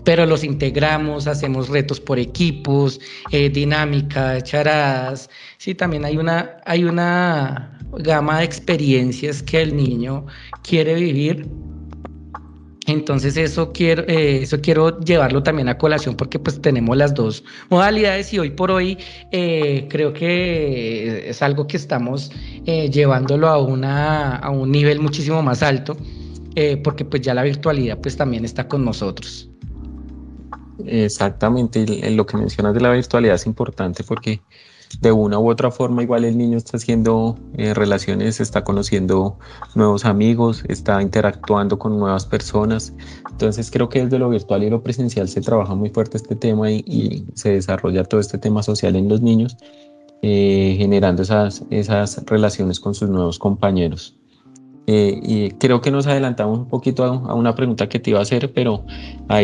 pero 0.08 0.24
los 0.24 0.42
integramos, 0.42 1.26
hacemos 1.26 1.68
retos 1.68 2.00
por 2.00 2.18
equipos, 2.18 2.98
eh, 3.30 3.50
dinámica, 3.50 4.40
charadas. 4.40 5.28
Sí, 5.58 5.74
también 5.74 6.06
hay 6.06 6.16
una, 6.16 6.56
hay 6.64 6.84
una 6.84 7.78
gama 7.92 8.38
de 8.38 8.46
experiencias 8.46 9.42
que 9.42 9.60
el 9.60 9.76
niño 9.76 10.24
quiere 10.62 10.94
vivir. 10.94 11.46
Entonces 12.86 13.36
eso 13.36 13.70
quiero, 13.70 14.02
eh, 14.08 14.44
eso 14.44 14.58
quiero 14.62 14.98
llevarlo 15.00 15.42
también 15.42 15.68
a 15.68 15.76
colación 15.76 16.16
porque 16.16 16.38
pues 16.38 16.58
tenemos 16.62 16.96
las 16.96 17.12
dos 17.12 17.44
modalidades 17.68 18.32
y 18.32 18.38
hoy 18.38 18.48
por 18.48 18.70
hoy 18.70 18.96
eh, 19.30 19.88
creo 19.90 20.14
que 20.14 21.28
es 21.28 21.42
algo 21.42 21.66
que 21.66 21.76
estamos 21.76 22.32
llevándolo 22.64 23.46
a, 23.48 23.58
una, 23.58 24.36
a 24.36 24.48
un 24.48 24.72
nivel 24.72 25.00
muchísimo 25.00 25.42
más 25.42 25.62
alto 25.62 25.98
porque 26.82 27.04
pues 27.04 27.20
ya 27.20 27.34
la 27.34 27.42
virtualidad 27.42 27.98
pues 28.00 28.16
también 28.16 28.46
está 28.46 28.66
con 28.66 28.86
nosotros. 28.86 29.47
Exactamente, 30.86 32.10
lo 32.10 32.26
que 32.26 32.36
mencionas 32.36 32.74
de 32.74 32.80
la 32.80 32.90
virtualidad 32.90 33.34
es 33.34 33.46
importante 33.46 34.04
porque 34.04 34.40
de 35.00 35.12
una 35.12 35.38
u 35.38 35.50
otra 35.50 35.70
forma 35.70 36.02
igual 36.02 36.24
el 36.24 36.36
niño 36.36 36.56
está 36.56 36.76
haciendo 36.76 37.38
eh, 37.56 37.74
relaciones, 37.74 38.40
está 38.40 38.64
conociendo 38.64 39.38
nuevos 39.74 40.04
amigos, 40.04 40.64
está 40.68 41.02
interactuando 41.02 41.78
con 41.78 41.98
nuevas 41.98 42.26
personas. 42.26 42.92
Entonces 43.30 43.70
creo 43.70 43.88
que 43.88 44.04
desde 44.04 44.18
lo 44.18 44.30
virtual 44.30 44.64
y 44.64 44.70
lo 44.70 44.82
presencial 44.82 45.28
se 45.28 45.40
trabaja 45.40 45.74
muy 45.74 45.90
fuerte 45.90 46.16
este 46.16 46.36
tema 46.36 46.70
y, 46.70 47.26
se 47.34 47.50
desarrolla 47.50 48.04
todo 48.04 48.20
este 48.20 48.38
tema 48.38 48.62
social 48.62 48.96
en 48.96 49.08
los 49.08 49.20
niños, 49.20 49.56
eh, 50.22 50.74
generando 50.78 51.22
esas, 51.22 51.64
esas 51.70 52.24
relaciones 52.26 52.80
con 52.80 52.94
sus 52.94 53.08
nuevos 53.08 53.38
compañeros. 53.38 54.17
Eh, 54.90 55.20
y 55.22 55.50
creo 55.50 55.82
que 55.82 55.90
nos 55.90 56.06
adelantamos 56.06 56.60
un 56.60 56.66
poquito 56.66 57.04
a, 57.04 57.34
una 57.34 57.54
pregunta 57.54 57.90
que 57.90 57.98
te 58.00 58.08
iba 58.08 58.20
a 58.20 58.22
hacer, 58.22 58.54
pero 58.54 58.86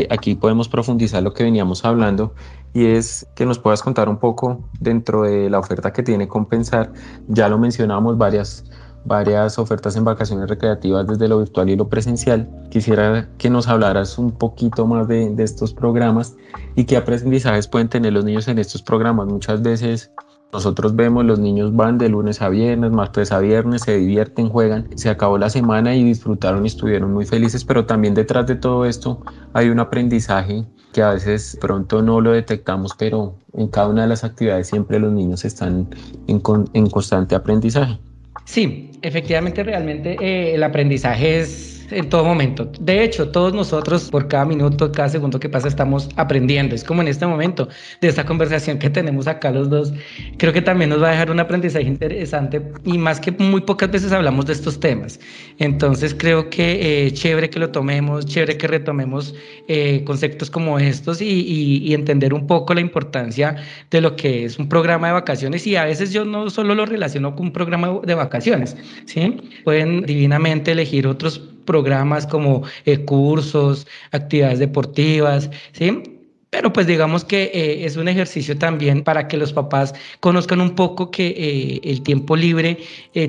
aquí 0.09 0.37
podemos 0.37 0.71
profundizar 0.71 1.23
lo 1.23 1.35
que 1.35 1.45
veníamos 1.45 1.85
hablando 1.85 2.33
y 2.73 2.87
es 2.87 3.27
que 3.35 3.45
nos 3.45 3.59
puedas 3.59 3.83
contar 3.83 4.09
un 4.09 4.17
poco 4.17 4.65
dentro 4.81 5.25
de 5.25 5.51
la 5.51 5.59
oferta 5.59 5.93
que 5.93 6.03
tiene 6.03 6.29
Compensar. 6.29 6.95
Ya 7.29 7.51
lo 7.51 7.59
mencionamos, 7.59 8.17
varias, 8.17 8.65
varias 9.05 9.59
ofertas 9.59 9.97
en 9.97 10.05
vacaciones 10.05 10.49
recreativas 10.49 11.07
desde 11.07 11.29
lo 11.29 11.41
virtual 11.41 11.69
y 11.69 11.77
lo 11.77 11.91
presencial. 11.91 12.49
Quisiera 12.71 13.29
que 13.37 13.51
nos 13.51 13.69
hablaras 13.69 14.17
un 14.17 14.33
poquito 14.33 14.87
más 14.87 15.07
de, 15.09 15.29
de 15.29 15.43
estos 15.45 15.75
programas 15.75 16.37
y 16.75 16.85
qué 16.85 16.97
aprendizajes 16.97 17.69
pueden 17.69 17.91
tener 17.91 18.15
los 18.15 18.25
niños 18.25 18.49
en 18.49 18.59
estos 18.59 18.81
programas. 18.81 19.27
Muchas 19.27 19.61
veces 19.61 20.11
nosotros 20.55 20.95
vemos, 20.95 21.25
los 21.25 21.41
niños 21.41 21.75
van 21.75 21.99
de 21.99 22.09
lunes 22.09 22.41
a 22.41 22.49
viernes, 22.49 22.93
martes 22.93 23.33
a 23.33 23.41
viernes, 23.41 23.83
se 23.83 23.97
divierten, 23.99 24.49
juegan, 24.49 24.89
se 24.95 25.11
acabó 25.11 25.37
la 25.37 25.51
semana 25.51 25.97
y 25.97 26.05
disfrutaron 26.05 26.65
y 26.65 26.69
estuvieron 26.69 27.13
muy 27.13 27.27
felices, 27.27 27.65
pero 27.65 27.87
también 27.87 28.15
detrás 28.15 28.47
de 28.47 28.55
todo 28.55 28.87
esto 28.87 29.21
hay 29.53 29.69
un 29.69 29.81
aprendizaje 29.81 30.65
que 30.93 31.03
a 31.03 31.11
veces 31.11 31.59
pronto 31.61 32.03
no 32.03 32.21
lo 32.21 32.31
detectamos, 32.31 32.93
pero 32.97 33.35
en 33.53 33.67
cada 33.67 33.89
una 33.89 34.03
de 34.03 34.09
las 34.09 34.23
actividades 34.23 34.69
siempre 34.69 35.01
los 35.01 35.13
niños 35.13 35.45
están 35.45 35.89
en, 36.29 36.41
en 36.73 36.87
constante 36.89 37.35
aprendizaje. 37.35 37.99
Sí, 38.45 38.93
efectivamente, 39.03 39.65
realmente 39.65 40.17
eh, 40.21 40.55
el 40.55 40.63
aprendizaje 40.63 41.41
es 41.41 41.74
en 41.91 42.09
todo 42.09 42.25
momento. 42.25 42.71
De 42.81 43.03
hecho, 43.03 43.29
todos 43.29 43.53
nosotros 43.53 44.11
por 44.11 44.29
cada 44.29 44.45
minuto, 44.45 44.91
cada 44.93 45.09
segundo 45.09 45.39
que 45.41 45.49
pasa 45.49 45.69
estamos 45.69 46.09
aprendiendo. 46.17 46.75
Es 46.75 46.85
como 46.85 47.03
en 47.03 47.09
este 47.09 47.27
momento 47.27 47.69
de 48.01 48.09
esta 48.09 48.25
conversación 48.25 48.79
que 48.79 48.91
tenemos 48.91 49.27
acá 49.27 49.51
los 49.51 49.71
dos. 49.71 49.93
Creo 50.39 50.53
que 50.53 50.63
también 50.63 50.91
nos 50.91 51.03
va 51.03 51.09
a 51.09 51.13
dejar 51.13 51.31
un 51.31 51.41
aprendizaje 51.41 51.85
interesante 51.85 52.63
y 52.85 52.99
más 52.99 53.21
que 53.21 53.33
muy 53.33 53.61
pocas 53.61 53.91
veces 53.91 54.13
hablamos 54.13 54.47
de 54.47 54.53
estos 54.53 54.81
temas. 54.81 55.21
Entonces 55.59 56.15
creo 56.15 56.51
que 56.51 57.07
eh, 57.07 57.13
chévere 57.13 57.51
que 57.51 57.59
lo 57.59 57.71
tomemos, 57.71 58.27
chévere 58.27 58.57
que 58.57 58.67
retomemos 58.67 59.35
eh, 59.69 60.03
conceptos 60.05 60.51
como 60.51 60.79
estos 60.79 61.21
y, 61.21 61.27
y, 61.27 61.95
entender 61.95 62.35
un 62.35 62.47
poco 62.47 62.75
la 62.75 62.81
importancia 62.81 63.57
de 63.91 64.01
lo 64.01 64.17
que 64.17 64.45
es 64.45 64.59
un 64.59 64.69
programa 64.69 65.09
de 65.09 65.13
vacaciones 65.15 65.67
y 65.67 65.77
a 65.77 65.85
veces 65.85 66.13
yo 66.13 66.25
no 66.25 66.51
solo 66.51 66.75
lo 66.75 66.87
relaciono 66.87 67.35
con 67.37 67.47
un 67.47 67.53
programa 67.53 68.01
de 68.05 68.15
vacaciones, 68.15 68.77
¿sí? 69.07 69.37
Pueden 69.65 70.03
divinamente 70.03 70.73
elegir 70.73 71.07
otros 71.07 71.54
programas 71.65 72.27
como 72.27 72.63
eh, 72.85 73.05
cursos, 73.05 73.87
actividades 74.13 74.59
deportivas, 74.59 75.51
¿sí? 75.73 76.14
Pero 76.55 76.73
pues 76.73 76.87
digamos 76.87 77.25
que 77.25 77.51
eh, 77.53 77.85
es 77.85 77.97
un 77.97 78.07
ejercicio 78.07 78.57
también 78.57 79.03
para 79.03 79.27
que 79.27 79.37
los 79.37 79.53
papás 79.53 79.93
conozcan 80.21 80.61
un 80.61 80.77
poco 80.77 81.11
que 81.11 81.35
eh, 81.37 81.81
el 81.83 82.01
tiempo 82.05 82.37
libre 82.37 82.79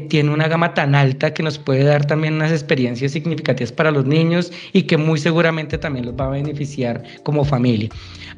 tiene 0.10 0.30
una 0.30 0.48
gama 0.48 0.76
tan 0.76 0.94
alta 0.94 1.34
que 1.34 1.42
nos 1.42 1.58
puede 1.58 1.86
dar 1.86 2.06
también 2.06 2.36
unas 2.36 2.52
experiencias 2.52 3.14
significativas 3.14 3.72
para 3.72 3.90
los 3.90 4.06
niños 4.06 4.52
y 4.74 4.84
que 4.84 4.98
muy 4.98 5.18
seguramente 5.18 5.80
también 5.80 6.06
los 6.06 6.14
va 6.14 6.28
a 6.28 6.30
beneficiar 6.30 7.02
como 7.24 7.44
familia. 7.44 7.90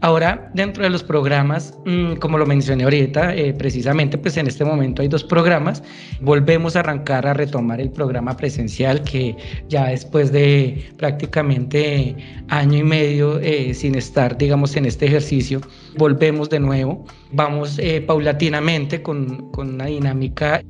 Ahora, 0.02 0.52
dentro 0.54 0.84
de 0.84 0.92
los 0.92 1.02
programas, 1.02 1.74
mm, 1.86 2.18
como 2.18 2.38
lo 2.38 2.46
mencioné 2.46 2.84
ahorita, 2.84 3.34
eh, 3.34 3.54
precisamente, 3.54 4.18
pues 4.20 4.38
en 4.38 4.46
este 4.46 4.64
momento 4.64 5.02
hay 5.02 5.08
dos 5.08 5.24
programas. 5.24 5.82
Volvemos 6.22 6.76
a 6.76 6.82
arrancar 6.82 7.26
a 7.26 7.34
retomar 7.34 7.82
el 7.82 7.90
programa 7.90 8.38
presencial 8.38 9.04
que 9.04 9.36
ya 9.70 9.88
después 9.88 10.32
de 10.32 10.92
prácticamente 10.98 12.16
año 12.50 12.78
y 12.78 12.84
medio 12.84 13.40
eh, 13.40 13.74
sin 13.74 13.96
estar, 13.96 14.38
digamos, 14.38 14.77
en 14.78 14.86
este 14.86 15.06
ejercicio, 15.06 15.62
volvemos 15.98 16.50
de 16.50 16.60
nuevo. 16.60 17.06
Vamos 17.32 17.80
eh, 17.80 18.02
paulatinamente 18.02 19.02
con, 19.02 19.52
con 19.52 19.76
una 19.76 19.86
dinámica 19.86 20.64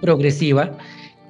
progresiva 0.00 0.76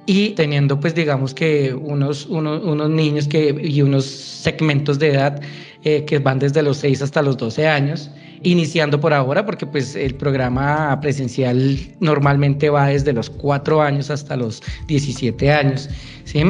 y 0.05 0.29
teniendo 0.31 0.79
pues 0.79 0.93
digamos 0.93 1.33
que 1.33 1.73
unos, 1.73 2.27
unos, 2.27 2.89
niños 2.89 3.27
que, 3.27 3.55
y 3.63 3.81
unos 3.81 4.05
segmentos 4.05 4.99
de 4.99 5.13
edad 5.13 5.41
eh, 5.83 6.05
que 6.05 6.19
van 6.19 6.39
desde 6.39 6.61
los 6.61 6.77
6 6.77 7.01
hasta 7.01 7.21
los 7.21 7.37
12 7.37 7.67
años, 7.67 8.11
iniciando 8.45 8.99
por 8.99 9.13
ahora, 9.13 9.45
porque 9.45 9.65
pues 9.65 9.95
el 9.95 10.15
programa 10.15 10.97
presencial 11.01 11.77
normalmente 11.99 12.69
va 12.69 12.87
desde 12.87 13.11
los 13.11 13.29
4 13.29 13.81
años 13.81 14.09
hasta 14.09 14.35
los 14.35 14.61
17 14.87 15.51
años. 15.51 15.89
¿sí? 16.23 16.43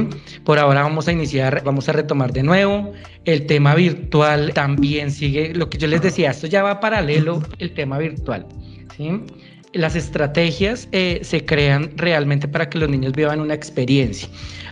Por 0.44 0.60
ahora 0.60 0.84
vamos 0.84 1.08
a 1.08 1.14
iniciar, 1.14 1.64
vamos 1.64 1.88
a 1.90 1.94
retomar 1.94 2.34
de 2.34 2.44
nuevo. 2.44 2.92
El 3.24 3.46
tema 3.46 3.74
virtual 3.76 4.52
también 4.54 5.10
sigue, 5.10 5.54
lo 5.56 5.70
que 5.70 5.78
yo 5.78 5.88
les 5.88 6.02
decía, 6.02 6.32
esto 6.32 6.48
ya 6.48 6.64
va 6.64 6.80
paralelo 6.80 7.42
el 7.60 7.74
tema 7.74 7.98
virtual. 7.98 8.46
¿sí? 8.98 9.22
Las 9.76 9.96
estrategias 9.96 10.88
eh, 10.92 11.20
se 11.24 11.46
crean 11.46 11.92
realmente 11.98 12.48
para 12.48 12.70
que 12.70 12.80
los 12.80 12.90
niños 12.90 13.14
vivan 13.14 13.40
una 13.40 13.54
experiencia. 13.54 14.28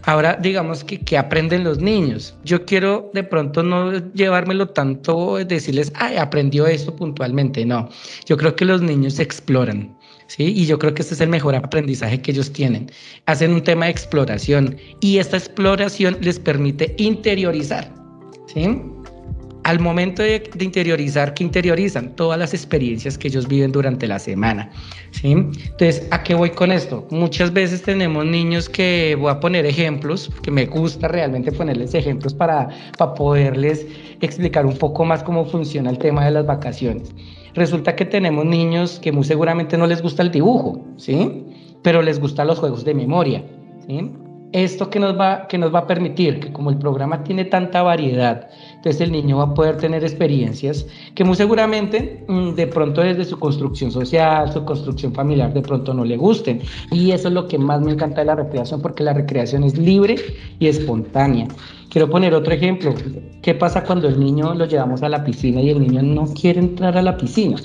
Ahora, 0.05 0.37
digamos 0.41 0.83
que, 0.83 0.99
¿qué 0.99 1.17
aprenden 1.17 1.63
los 1.63 1.79
niños? 1.79 2.35
Yo 2.43 2.65
quiero 2.65 3.09
de 3.13 3.23
pronto 3.23 3.63
no 3.63 3.91
llevármelo 4.13 4.67
tanto, 4.69 5.37
decirles, 5.37 5.93
ay, 5.95 6.17
aprendió 6.17 6.67
esto 6.67 6.95
puntualmente. 6.95 7.65
No, 7.65 7.89
yo 8.25 8.37
creo 8.37 8.55
que 8.55 8.65
los 8.65 8.81
niños 8.81 9.19
exploran. 9.19 9.95
¿Sí? 10.27 10.45
Y 10.45 10.65
yo 10.65 10.79
creo 10.79 10.93
que 10.93 11.01
este 11.01 11.13
es 11.13 11.21
el 11.21 11.29
mejor 11.29 11.53
aprendizaje 11.53 12.19
que 12.21 12.31
ellos 12.31 12.51
tienen. 12.51 12.89
Hacen 13.25 13.53
un 13.53 13.61
tema 13.61 13.85
de 13.85 13.91
exploración 13.91 14.77
y 15.01 15.17
esta 15.19 15.37
exploración 15.37 16.17
les 16.21 16.39
permite 16.39 16.95
interiorizar. 16.97 17.93
¿sí? 18.47 18.81
Al 19.63 19.79
momento 19.79 20.21
de, 20.21 20.49
interiorizar, 20.59 21.33
que 21.33 21.43
interiorizan 21.43 22.15
todas 22.15 22.37
las 22.37 22.53
experiencias 22.53 23.17
que 23.17 23.27
ellos 23.27 23.47
viven 23.47 23.71
durante 23.71 24.07
la 24.07 24.19
semana. 24.19 24.69
¿sí? 25.11 25.31
Entonces, 25.31 26.07
¿a 26.11 26.23
qué 26.23 26.35
voy 26.35 26.49
con 26.51 26.71
esto? 26.71 27.07
Muchas 27.11 27.53
veces 27.53 27.81
tenemos 27.81 28.25
niños 28.25 28.69
que 28.69 29.15
voy 29.19 29.31
a 29.31 29.39
poner 29.39 29.65
ejemplos, 29.65 30.29
que 30.41 30.51
me 30.51 30.65
gusta 30.65 31.07
realmente 31.07 31.51
ponerles 31.51 31.93
ejemplos 31.93 32.33
para, 32.33 32.69
para 32.97 33.13
poderles 33.13 33.85
explicar 34.21 34.65
un 34.65 34.77
poco 34.77 35.05
más 35.05 35.23
cómo 35.23 35.45
funciona 35.45 35.89
el 35.89 35.97
tema 35.97 36.25
de 36.25 36.31
las 36.31 36.45
vacaciones. 36.45 37.13
Resulta 37.53 37.95
que 37.95 38.05
tenemos 38.05 38.45
niños 38.45 38.99
que 38.99 39.11
muy 39.11 39.23
seguramente 39.23 39.77
no 39.77 39.87
les 39.87 40.01
gusta 40.01 40.23
el 40.23 40.31
dibujo, 40.31 40.83
¿sí? 40.97 41.45
Pero 41.83 42.01
les 42.01 42.19
gustan 42.19 42.47
los 42.47 42.59
juegos 42.59 42.83
de 42.83 42.93
memoria, 42.93 43.43
¿sí? 43.87 44.11
Esto 44.53 44.89
que 44.89 44.99
nos 44.99 45.19
va 45.19 45.47
que 45.47 45.57
nos 45.57 45.73
va 45.73 45.79
a 45.79 45.87
permitir 45.87 46.39
que 46.39 46.53
como 46.53 46.69
el 46.69 46.77
programa 46.77 47.23
tiene 47.23 47.45
tanta 47.45 47.81
variedad, 47.81 48.47
entonces 48.75 49.01
el 49.01 49.11
niño 49.11 49.37
va 49.37 49.45
a 49.45 49.53
poder 49.53 49.77
tener 49.77 50.03
experiencias 50.03 50.85
que 51.15 51.23
muy 51.23 51.35
seguramente 51.35 52.23
mm, 52.27 52.51
de 52.51 52.67
pronto 52.67 53.01
desde 53.01 53.25
su 53.25 53.39
construcción 53.39 53.91
social, 53.91 54.51
su 54.53 54.63
construcción 54.63 55.13
familiar 55.13 55.53
de 55.53 55.61
pronto 55.61 55.93
no 55.93 56.05
le 56.05 56.17
gusten. 56.17 56.61
Y 56.91 57.11
eso 57.11 57.27
es 57.27 57.33
lo 57.33 57.47
que 57.47 57.57
más 57.57 57.81
me 57.81 57.91
encanta 57.91 58.21
de 58.21 58.25
la 58.25 58.35
recreación 58.35 58.81
porque 58.81 59.03
la 59.03 59.13
recreación 59.13 59.63
es 59.63 59.77
libre 59.77 60.15
y 60.59 60.67
espontánea. 60.67 61.47
Quiero 61.89 62.09
poner 62.09 62.33
otro 62.33 62.53
ejemplo. 62.53 62.93
¿Qué 63.41 63.53
pasa 63.53 63.83
cuando 63.83 64.07
el 64.07 64.19
niño 64.19 64.53
lo 64.53 64.65
llevamos 64.65 65.03
a 65.03 65.09
la 65.09 65.23
piscina 65.23 65.61
y 65.61 65.69
el 65.69 65.79
niño 65.79 66.01
no 66.01 66.25
quiere 66.33 66.59
entrar 66.59 66.97
a 66.97 67.01
la 67.01 67.17
piscina? 67.17 67.57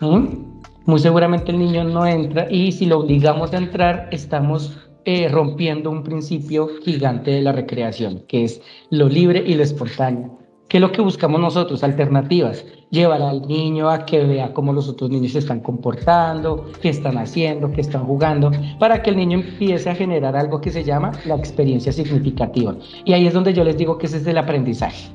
¿Mm? 0.00 0.46
muy 0.86 1.00
seguramente 1.00 1.50
el 1.50 1.58
niño 1.58 1.82
no 1.82 2.06
entra 2.06 2.46
y 2.48 2.70
si 2.70 2.86
lo 2.86 3.00
obligamos 3.00 3.52
a 3.52 3.56
entrar, 3.56 4.08
estamos 4.12 4.78
eh, 5.06 5.28
rompiendo 5.28 5.88
un 5.88 6.02
principio 6.02 6.68
gigante 6.82 7.30
de 7.30 7.40
la 7.40 7.52
recreación, 7.52 8.24
que 8.26 8.42
es 8.42 8.60
lo 8.90 9.08
libre 9.08 9.42
y 9.46 9.54
lo 9.54 9.62
espontáneo. 9.62 10.38
¿Qué 10.68 10.78
es 10.78 10.80
lo 10.80 10.90
que 10.90 11.00
buscamos 11.00 11.40
nosotros? 11.40 11.84
Alternativas. 11.84 12.66
Llevar 12.90 13.22
al 13.22 13.46
niño 13.46 13.88
a 13.88 14.04
que 14.04 14.24
vea 14.24 14.52
cómo 14.52 14.72
los 14.72 14.88
otros 14.88 15.10
niños 15.10 15.30
se 15.30 15.38
están 15.38 15.60
comportando, 15.60 16.66
qué 16.82 16.88
están 16.88 17.18
haciendo, 17.18 17.70
qué 17.70 17.82
están 17.82 18.04
jugando, 18.04 18.50
para 18.80 19.00
que 19.00 19.10
el 19.10 19.16
niño 19.16 19.38
empiece 19.38 19.88
a 19.88 19.94
generar 19.94 20.34
algo 20.34 20.60
que 20.60 20.70
se 20.70 20.82
llama 20.82 21.12
la 21.24 21.36
experiencia 21.36 21.92
significativa. 21.92 22.76
Y 23.04 23.12
ahí 23.12 23.28
es 23.28 23.34
donde 23.34 23.54
yo 23.54 23.62
les 23.62 23.76
digo 23.76 23.96
que 23.96 24.06
ese 24.06 24.16
es 24.16 24.26
el 24.26 24.38
aprendizaje. 24.38 25.08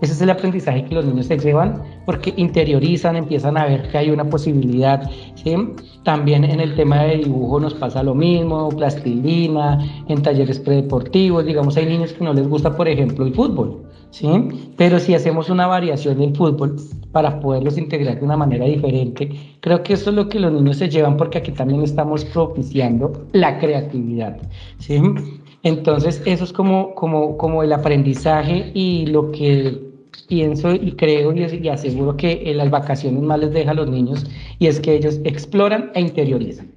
Ese 0.00 0.12
es 0.12 0.20
el 0.20 0.30
aprendizaje 0.30 0.84
que 0.84 0.94
los 0.94 1.04
niños 1.04 1.26
se 1.26 1.38
llevan 1.38 1.82
porque 2.04 2.32
interiorizan, 2.36 3.16
empiezan 3.16 3.56
a 3.56 3.66
ver 3.66 3.88
que 3.88 3.98
hay 3.98 4.10
una 4.10 4.24
posibilidad. 4.24 5.10
También 6.02 6.44
en 6.44 6.60
el 6.60 6.74
tema 6.74 7.04
de 7.04 7.18
dibujo 7.18 7.60
nos 7.60 7.74
pasa 7.74 8.02
lo 8.02 8.14
mismo, 8.14 8.68
plastilina, 8.70 9.78
en 10.08 10.22
talleres 10.22 10.58
predeportivos, 10.58 11.46
digamos, 11.46 11.76
hay 11.76 11.86
niños 11.86 12.12
que 12.12 12.24
no 12.24 12.32
les 12.32 12.48
gusta, 12.48 12.76
por 12.76 12.88
ejemplo, 12.88 13.24
el 13.24 13.34
fútbol. 13.34 13.86
¿sí? 14.10 14.26
Pero 14.76 14.98
si 14.98 15.14
hacemos 15.14 15.50
una 15.50 15.66
variación 15.66 16.18
del 16.18 16.34
fútbol 16.34 16.76
para 17.12 17.38
poderlos 17.40 17.78
integrar 17.78 18.18
de 18.18 18.24
una 18.24 18.36
manera 18.36 18.64
diferente, 18.64 19.30
creo 19.60 19.82
que 19.82 19.94
eso 19.94 20.10
es 20.10 20.16
lo 20.16 20.28
que 20.28 20.40
los 20.40 20.52
niños 20.52 20.78
se 20.78 20.88
llevan 20.88 21.16
porque 21.16 21.38
aquí 21.38 21.52
también 21.52 21.82
estamos 21.82 22.24
propiciando 22.24 23.12
la 23.32 23.58
creatividad, 23.58 24.36
¿sí? 24.78 25.00
Entonces, 25.62 26.22
eso 26.26 26.44
es 26.44 26.52
como, 26.52 26.94
como, 26.94 27.36
como 27.36 27.62
el 27.62 27.72
aprendizaje 27.72 28.70
y 28.72 29.06
lo 29.06 29.32
que 29.32 29.85
pienso 30.22 30.74
y 30.74 30.92
creo 30.92 31.32
y, 31.34 31.68
aseguro 31.68 32.16
que 32.16 32.50
en 32.50 32.58
las 32.58 32.70
vacaciones 32.70 33.22
más 33.22 33.38
les 33.38 33.52
deja 33.52 33.70
a 33.70 33.74
los 33.74 33.88
niños 33.88 34.26
y 34.58 34.66
es 34.66 34.80
que 34.80 34.94
ellos 34.94 35.20
exploran 35.24 35.90
e 35.94 36.00
interiorizan. 36.00 36.72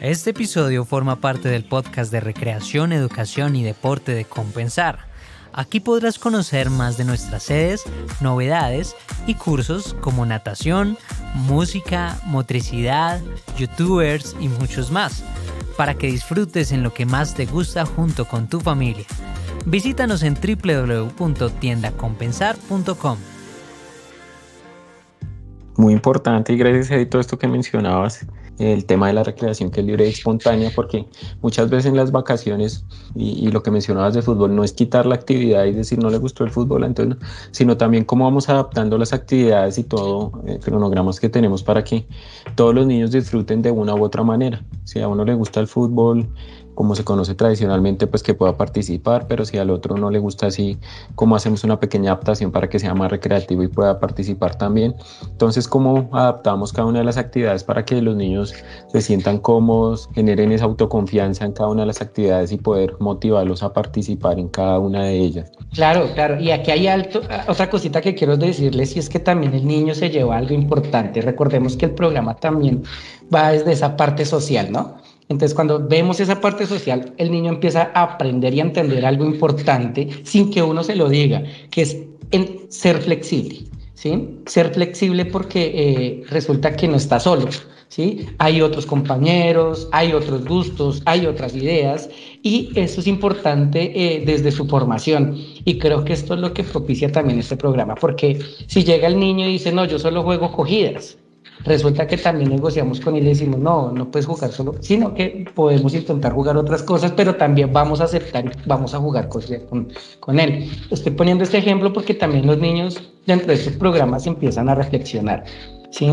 Este 0.00 0.30
episodio 0.30 0.86
forma 0.86 1.20
parte 1.20 1.50
del 1.50 1.64
podcast 1.64 2.10
de 2.10 2.20
recreación, 2.20 2.92
educación 2.92 3.54
y 3.54 3.62
deporte 3.62 4.14
de 4.14 4.24
Compensar. 4.24 5.10
Aquí 5.52 5.80
podrás 5.80 6.18
conocer 6.18 6.70
más 6.70 6.96
de 6.96 7.04
nuestras 7.04 7.42
sedes, 7.42 7.82
novedades 8.20 8.94
y 9.26 9.34
cursos 9.34 9.94
como 10.00 10.24
natación, 10.24 10.96
música, 11.34 12.18
motricidad, 12.24 13.20
youtubers 13.58 14.36
y 14.40 14.48
muchos 14.48 14.90
más, 14.90 15.22
para 15.76 15.94
que 15.94 16.06
disfrutes 16.06 16.72
en 16.72 16.82
lo 16.82 16.94
que 16.94 17.04
más 17.04 17.34
te 17.34 17.46
gusta 17.46 17.84
junto 17.84 18.26
con 18.26 18.48
tu 18.48 18.60
familia. 18.60 19.04
Visítanos 19.66 20.22
en 20.22 20.34
www.tiendacompensar.com. 20.34 23.18
Muy 25.76 25.92
importante 25.92 26.52
y 26.52 26.56
gracias 26.56 26.90
a 26.90 27.08
todo 27.08 27.20
esto 27.20 27.38
que 27.38 27.46
mencionabas, 27.48 28.26
el 28.60 28.84
tema 28.84 29.06
de 29.06 29.14
la 29.14 29.24
recreación 29.24 29.70
que 29.70 29.80
es 29.80 29.86
libre 29.86 30.06
y 30.06 30.10
espontánea, 30.10 30.70
porque 30.74 31.06
muchas 31.40 31.70
veces 31.70 31.86
en 31.86 31.96
las 31.96 32.12
vacaciones, 32.12 32.84
y, 33.14 33.50
lo 33.50 33.62
que 33.62 33.70
mencionabas 33.70 34.12
de 34.12 34.20
fútbol, 34.20 34.54
no 34.54 34.62
es 34.62 34.72
quitar 34.72 35.06
la 35.06 35.14
actividad 35.14 35.64
y 35.64 35.72
decir 35.72 35.98
no 35.98 36.10
le 36.10 36.18
gustó 36.18 36.44
el 36.44 36.50
fútbol, 36.50 36.84
entonces, 36.84 37.16
sino 37.50 37.78
también 37.78 38.04
cómo 38.04 38.24
vamos 38.24 38.50
adaptando 38.50 38.98
las 38.98 39.14
actividades 39.14 39.78
y 39.78 39.84
todo, 39.84 40.32
eh, 40.46 40.58
cronogramas 40.62 41.18
que 41.18 41.30
tenemos 41.30 41.62
para 41.62 41.82
que 41.82 42.06
todos 42.54 42.74
los 42.74 42.86
niños 42.86 43.10
disfruten 43.10 43.62
de 43.62 43.70
una 43.70 43.94
u 43.94 44.04
otra 44.04 44.22
manera. 44.22 44.62
Si 44.84 45.00
a 45.00 45.08
uno 45.08 45.24
le 45.24 45.34
gusta 45.34 45.60
el 45.60 45.66
fútbol, 45.66 46.28
como 46.80 46.94
se 46.94 47.04
conoce 47.04 47.34
tradicionalmente, 47.34 48.06
pues 48.06 48.22
que 48.22 48.32
pueda 48.32 48.56
participar, 48.56 49.26
pero 49.28 49.44
si 49.44 49.58
al 49.58 49.68
otro 49.68 49.98
no 49.98 50.10
le 50.10 50.18
gusta 50.18 50.46
así, 50.46 50.78
como 51.14 51.36
hacemos 51.36 51.62
una 51.62 51.78
pequeña 51.78 52.12
adaptación 52.12 52.52
para 52.52 52.70
que 52.70 52.78
sea 52.78 52.94
más 52.94 53.10
recreativo 53.10 53.62
y 53.62 53.68
pueda 53.68 54.00
participar 54.00 54.54
también. 54.54 54.94
Entonces, 55.30 55.68
¿cómo 55.68 56.08
adaptamos 56.10 56.72
cada 56.72 56.88
una 56.88 57.00
de 57.00 57.04
las 57.04 57.18
actividades 57.18 57.64
para 57.64 57.84
que 57.84 58.00
los 58.00 58.16
niños 58.16 58.54
se 58.88 59.02
sientan 59.02 59.40
cómodos, 59.40 60.08
generen 60.14 60.52
esa 60.52 60.64
autoconfianza 60.64 61.44
en 61.44 61.52
cada 61.52 61.68
una 61.68 61.82
de 61.82 61.88
las 61.88 62.00
actividades 62.00 62.50
y 62.50 62.56
poder 62.56 62.96
motivarlos 62.98 63.62
a 63.62 63.74
participar 63.74 64.38
en 64.38 64.48
cada 64.48 64.78
una 64.78 65.04
de 65.04 65.18
ellas? 65.18 65.52
Claro, 65.74 66.08
claro. 66.14 66.40
Y 66.40 66.50
aquí 66.50 66.70
hay 66.70 66.86
alto, 66.86 67.20
otra 67.46 67.68
cosita 67.68 68.00
que 68.00 68.14
quiero 68.14 68.38
decirles 68.38 68.96
y 68.96 69.00
es 69.00 69.10
que 69.10 69.20
también 69.20 69.52
el 69.52 69.66
niño 69.66 69.94
se 69.94 70.08
lleva 70.08 70.38
algo 70.38 70.54
importante. 70.54 71.20
Recordemos 71.20 71.76
que 71.76 71.84
el 71.84 71.92
programa 71.92 72.36
también 72.36 72.84
va 73.32 73.52
desde 73.52 73.72
esa 73.72 73.98
parte 73.98 74.24
social, 74.24 74.72
¿no? 74.72 74.96
Entonces, 75.30 75.54
cuando 75.54 75.86
vemos 75.86 76.18
esa 76.18 76.40
parte 76.40 76.66
social, 76.66 77.14
el 77.16 77.30
niño 77.30 77.50
empieza 77.50 77.92
a 77.94 78.02
aprender 78.02 78.52
y 78.52 78.58
a 78.58 78.64
entender 78.64 79.06
algo 79.06 79.24
importante 79.24 80.08
sin 80.24 80.50
que 80.50 80.60
uno 80.60 80.82
se 80.82 80.96
lo 80.96 81.08
diga, 81.08 81.44
que 81.70 81.82
es 81.82 81.96
en 82.32 82.66
ser 82.68 83.00
flexible, 83.00 83.60
¿sí? 83.94 84.40
Ser 84.46 84.74
flexible 84.74 85.24
porque 85.24 85.70
eh, 85.72 86.22
resulta 86.30 86.74
que 86.74 86.88
no 86.88 86.96
está 86.96 87.20
solo, 87.20 87.48
¿sí? 87.86 88.26
Hay 88.38 88.60
otros 88.60 88.86
compañeros, 88.86 89.88
hay 89.92 90.12
otros 90.14 90.44
gustos, 90.44 91.00
hay 91.04 91.26
otras 91.26 91.54
ideas 91.54 92.10
y 92.42 92.72
eso 92.74 93.00
es 93.00 93.06
importante 93.06 93.92
eh, 93.94 94.24
desde 94.26 94.50
su 94.50 94.66
formación. 94.66 95.36
Y 95.64 95.78
creo 95.78 96.04
que 96.04 96.12
esto 96.12 96.34
es 96.34 96.40
lo 96.40 96.52
que 96.52 96.64
propicia 96.64 97.12
también 97.12 97.38
este 97.38 97.56
programa, 97.56 97.94
porque 97.94 98.40
si 98.66 98.82
llega 98.82 99.06
el 99.06 99.20
niño 99.20 99.46
y 99.46 99.52
dice, 99.52 99.70
no, 99.70 99.84
yo 99.84 100.00
solo 100.00 100.24
juego 100.24 100.50
cogidas, 100.50 101.18
resulta 101.64 102.06
que 102.06 102.16
también 102.16 102.50
negociamos 102.50 103.00
con 103.00 103.16
él 103.16 103.24
y 103.24 103.28
decimos, 103.28 103.58
no, 103.60 103.92
no 103.92 104.10
puedes 104.10 104.26
jugar 104.26 104.50
solo, 104.52 104.74
sino 104.80 105.14
que 105.14 105.46
podemos 105.54 105.94
intentar 105.94 106.32
jugar 106.32 106.56
otras 106.56 106.82
cosas, 106.82 107.12
pero 107.12 107.36
también 107.36 107.72
vamos 107.72 108.00
a 108.00 108.04
aceptar, 108.04 108.50
vamos 108.66 108.94
a 108.94 108.98
jugar 108.98 109.28
con, 109.28 109.88
con 110.20 110.40
él. 110.40 110.70
Estoy 110.90 111.12
poniendo 111.12 111.44
este 111.44 111.58
ejemplo 111.58 111.92
porque 111.92 112.14
también 112.14 112.46
los 112.46 112.58
niños 112.58 113.02
dentro 113.26 113.48
de 113.48 113.54
estos 113.54 113.74
programas 113.74 114.26
empiezan 114.26 114.68
a 114.68 114.74
reflexionar, 114.74 115.44
¿sí? 115.90 116.10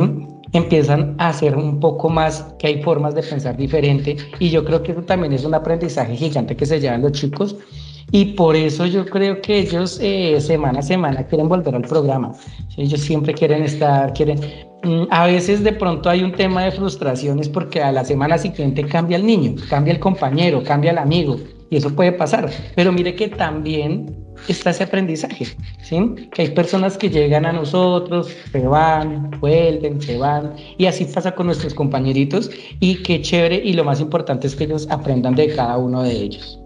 empiezan 0.54 1.16
a 1.18 1.30
hacer 1.30 1.56
un 1.56 1.80
poco 1.80 2.10
más, 2.10 2.46
que 2.60 2.68
hay 2.68 2.84
formas 2.84 3.16
de 3.16 3.24
pensar 3.24 3.58
diferente 3.58 4.18
y 4.40 4.50
yo 4.50 4.64
creo 4.64 4.82
que 4.84 4.92
eso 4.94 5.02
también 5.02 5.34
es 5.34 5.44
un 5.44 5.54
aprendizaje 5.54 6.16
gigante 6.16 6.56
que 6.56 6.66
se 6.66 6.80
llevan 6.80 7.02
los 7.02 7.12
chicos 7.12 7.56
y 8.12 8.26
por 8.26 8.56
eso 8.56 8.86
yo 8.86 9.06
creo 9.06 9.42
que 9.42 9.60
ellos 9.60 10.00
eh, 10.02 10.40
semana 10.40 10.80
a 10.80 10.82
semana 10.82 11.24
quieren 11.28 11.50
volver 11.50 11.76
al 11.76 11.82
programa. 11.82 12.34
Ellos 12.78 13.02
siempre 13.02 13.34
quieren 13.34 13.64
estar, 13.64 14.14
quieren... 14.14 14.40
Mm, 14.84 15.04
a 15.10 15.26
veces 15.26 15.64
de 15.64 15.74
pronto 15.74 16.10
hay 16.10 16.24
un 16.24 16.32
tema 16.32 16.64
de 16.64 16.72
frustraciones 16.72 17.50
porque 17.50 17.82
a 17.82 17.92
la 17.92 18.06
semana 18.06 18.38
siguiente 18.38 18.86
cambia 18.86 19.18
el 19.18 19.26
niño, 19.26 19.56
cambia 19.70 19.94
el 19.94 20.00
compañero, 20.00 20.64
cambia 20.64 20.92
el 20.92 20.98
amigo. 20.98 21.38
Y 21.70 21.78
eso 21.78 21.94
puede 21.94 22.14
pasar. 22.14 22.50
Pero 22.76 22.92
mire 22.92 23.16
que 23.16 23.28
también 23.28 24.16
está 24.48 24.70
ese 24.70 24.84
aprendizaje, 24.84 25.48
¿sí? 25.82 26.16
Que 26.32 26.44
hay 26.44 26.50
personas 26.50 26.98
que 26.98 27.10
llegan 27.10 27.46
a 27.46 27.52
nosotros, 27.52 28.30
se 28.52 28.66
van, 28.66 29.32
vuelven, 29.40 30.02
se 30.02 30.18
van, 30.18 30.54
y 30.78 30.86
así 30.86 31.06
pasa 31.06 31.34
con 31.34 31.48
nuestros 31.48 31.74
compañeritos, 31.74 32.52
y 32.80 33.02
qué 33.04 33.22
chévere, 33.22 33.58
y 33.58 33.74
lo 33.74 33.84
más 33.84 34.00
importante 34.00 34.48
es 34.48 34.56
que 34.56 34.66
ellos 34.66 34.88
aprendan 34.90 35.36
de 35.36 35.54
cada 35.56 35.78
uno 35.78 36.04
de 36.04 36.12
ellos. 36.12 36.60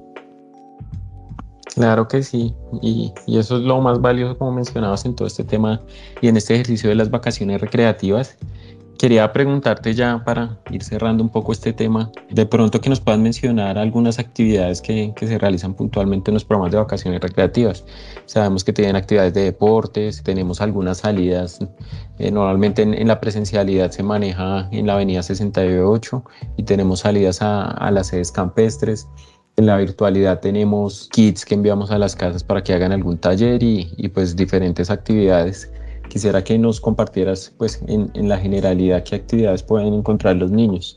Claro 1.76 2.08
que 2.08 2.22
sí, 2.22 2.54
y, 2.82 3.14
eso 3.28 3.56
es 3.56 3.64
lo 3.64 3.80
más 3.80 4.02
valioso 4.02 4.38
como 4.38 4.52
mencionabas 4.52 5.06
en 5.06 5.16
todo 5.16 5.28
este 5.28 5.46
tema 5.46 5.82
y 6.22 6.28
en 6.28 6.36
este 6.36 6.54
ejercicio 6.56 6.90
de 6.90 6.96
las 6.96 7.10
vacaciones 7.10 7.62
recreativas. 7.62 8.38
Quería 9.00 9.34
preguntarte 9.34 9.96
ya 9.96 10.22
para 10.24 10.60
ir 10.70 10.84
cerrando 10.84 11.24
un 11.24 11.30
poco 11.30 11.54
este 11.54 11.74
tema, 11.74 12.12
de 12.30 12.46
pronto 12.46 12.80
que 12.82 12.90
nos 12.90 13.00
puedan 13.00 13.24
mencionar 13.24 13.80
algunas 13.80 14.20
actividades 14.20 14.80
que, 14.80 15.12
que 15.16 15.26
se 15.26 15.40
realizan 15.40 15.74
puntualmente 15.74 16.30
en 16.30 16.36
los 16.36 16.46
programas 16.46 16.72
de 16.72 16.78
vacaciones 16.78 17.20
recreativas. 17.20 17.84
Sabemos 18.28 18.64
que 18.64 18.74
tienen 18.74 18.96
actividades 18.96 19.34
de 19.34 19.46
deportes, 19.46 20.22
tenemos 20.22 20.62
algunas 20.62 21.00
salidas, 21.00 21.60
eh, 22.20 22.30
normalmente 22.30 22.84
en, 22.84 23.08
la 23.08 23.20
presencialidad 23.20 23.90
se 23.90 24.04
maneja 24.04 24.68
en 24.72 24.86
la 24.86 24.94
avenida 24.94 25.24
68 25.24 26.24
y 26.58 26.64
tenemos 26.64 27.00
salidas 27.00 27.42
a, 27.42 27.72
a 27.72 27.90
las 27.90 28.08
sedes 28.08 28.32
campestres. 28.32 29.08
En 29.58 29.66
la 29.66 29.78
virtualidad 29.78 30.40
tenemos 30.40 31.10
kits 31.12 31.46
que 31.46 31.56
enviamos 31.56 31.92
a 31.92 31.98
las 31.98 32.16
casas 32.16 32.44
para 32.44 32.64
que 32.64 32.74
hagan 32.74 32.92
algún 32.92 33.18
taller 33.18 33.62
y, 33.62 34.08
pues 34.14 34.36
diferentes 34.36 34.90
actividades. 34.90 35.72
Quisiera 36.10 36.44
que 36.44 36.58
nos 36.58 36.82
compartieras 36.82 37.54
pues 37.58 37.82
en, 37.88 38.12
en 38.16 38.30
la 38.30 38.38
generalidad 38.38 39.04
qué 39.04 39.16
actividades 39.16 39.64
pueden 39.64 39.94
encontrar 39.94 40.38
los 40.38 40.52
niños. 40.52 40.96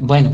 Bueno, 0.00 0.32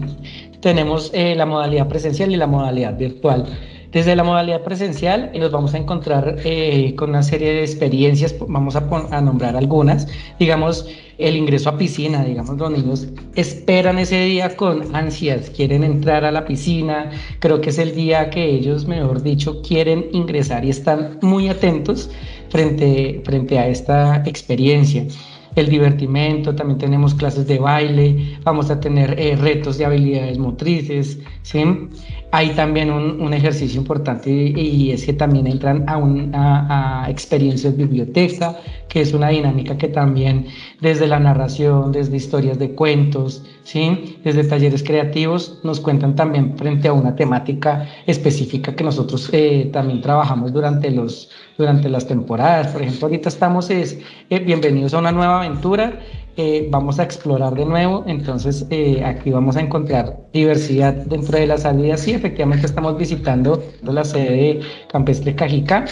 tenemos 0.61 1.11
eh, 1.13 1.35
la 1.35 1.47
modalidad 1.47 1.89
presencial 1.89 2.31
y 2.33 2.37
la 2.37 2.47
modalidad 2.47 2.97
virtual. 2.97 3.47
Desde 3.93 4.17
la 4.17 4.25
modalidad 4.25 4.63
presencial 4.63 5.31
nos 5.39 5.53
vamos 5.53 5.75
a 5.75 5.79
encontrar 5.79 6.37
eh, 6.45 6.95
con 6.97 7.11
una 7.11 7.23
serie 7.23 7.53
de 7.53 7.61
experiencias, 7.61 8.35
vamos 8.49 8.75
a, 8.75 8.89
a, 9.11 9.21
nombrar 9.21 9.55
algunas, 9.55 10.09
digamos 10.39 10.89
el 11.19 11.37
ingreso 11.37 11.69
a 11.69 11.77
piscina, 11.77 12.25
digamos 12.25 12.57
los 12.57 12.71
niños 12.71 13.07
esperan 13.35 13.99
ese 13.99 14.25
día 14.25 14.57
con 14.57 14.97
ansias, 14.97 15.51
quieren 15.51 15.85
entrar 15.85 16.25
a 16.25 16.33
la 16.33 16.47
piscina, 16.47 17.11
creo 17.39 17.61
que 17.61 17.69
es 17.69 17.79
el 17.79 17.95
día 17.95 18.31
que 18.31 18.43
ellos, 18.43 18.87
mejor 18.87 19.23
dicho, 19.23 19.61
quieren 19.61 20.07
ingresar 20.13 20.65
y 20.65 20.71
están 20.71 21.19
muy 21.21 21.49
atentos 21.49 22.09
frente, 22.49 23.21
frente 23.27 23.59
a 23.59 23.69
esta 23.69 24.23
experiencia. 24.25 25.07
El 25.55 25.69
divertimento, 25.69 26.55
también 26.55 26.79
tenemos 26.79 27.15
clases 27.15 27.47
de 27.47 27.59
baile, 27.59 28.39
vamos 28.43 28.71
a 28.71 28.81
tener 28.81 29.21
eh, 29.21 29.37
retos 29.37 29.77
de 29.77 29.85
habilidades 29.85 30.39
motrices, 30.39 31.19
¿sí? 31.43 31.63
Hay 32.35 32.55
también 32.55 32.91
un, 32.91 33.21
un 33.21 33.35
ejercicio 33.35 33.79
importante 33.79 34.31
y, 34.31 34.91
es 34.91 35.05
que 35.05 35.13
también 35.13 35.47
entran 35.47 35.85
a, 35.87 35.99
un, 35.99 36.35
a, 36.35 37.05
a 37.05 37.11
experiencias 37.11 37.77
biblioteca, 37.77 38.59
que 38.93 39.01
es 39.01 39.15
una 39.15 39.31
dinámica 39.31 39.79
que 39.79 39.89
también 39.89 40.49
desde 40.83 41.07
la 41.07 41.19
narración, 41.19 41.93
desde 41.93 42.15
historias 42.15 42.59
de 42.59 42.73
cuentos, 42.75 43.43
¿sí? 43.63 44.19
desde 44.23 44.45
talleres 44.45 44.83
creativos, 44.83 45.61
nos 45.63 45.81
cuentan 45.81 46.15
también 46.15 46.59
frente 46.59 46.89
a 46.89 46.93
una 46.93 47.17
temática 47.17 47.89
específica 48.07 48.77
que 48.77 48.85
nosotros 48.85 49.31
eh, 49.33 49.71
también 49.73 50.03
trabajamos 50.03 50.53
durante, 50.53 50.91
los, 50.91 51.31
durante 51.57 51.89
las 51.89 52.07
temporadas. 52.07 52.67
Por 52.67 52.83
ejemplo, 52.83 53.07
ahorita 53.07 53.31
estamos, 53.31 53.71
es, 53.71 53.99
eh, 54.29 54.41
bienvenidos 54.41 54.93
a 54.93 54.99
una 54.99 55.11
nueva 55.11 55.39
aventura. 55.39 55.99
Eh, 56.37 56.69
vamos 56.71 56.99
a 56.99 57.05
explorar 57.05 57.55
de 57.55 57.65
nuevo, 57.65 58.05
entonces 58.07 58.67
aquí 59.05 59.31
vamos 59.31 59.57
a 59.57 59.61
encontrar 59.61 60.19
diversidad 60.35 60.93
dentro 60.93 61.39
de 61.39 61.47
las 61.47 61.63
salidas. 61.63 62.01
Sí, 62.01 62.13
efectivamente 62.13 62.67
estamos 62.67 62.99
visitando 62.99 63.63
la 63.83 64.05
sede 64.05 64.31
de 64.31 64.61
Campestre 64.91 65.35
Cajicá, 65.35 65.87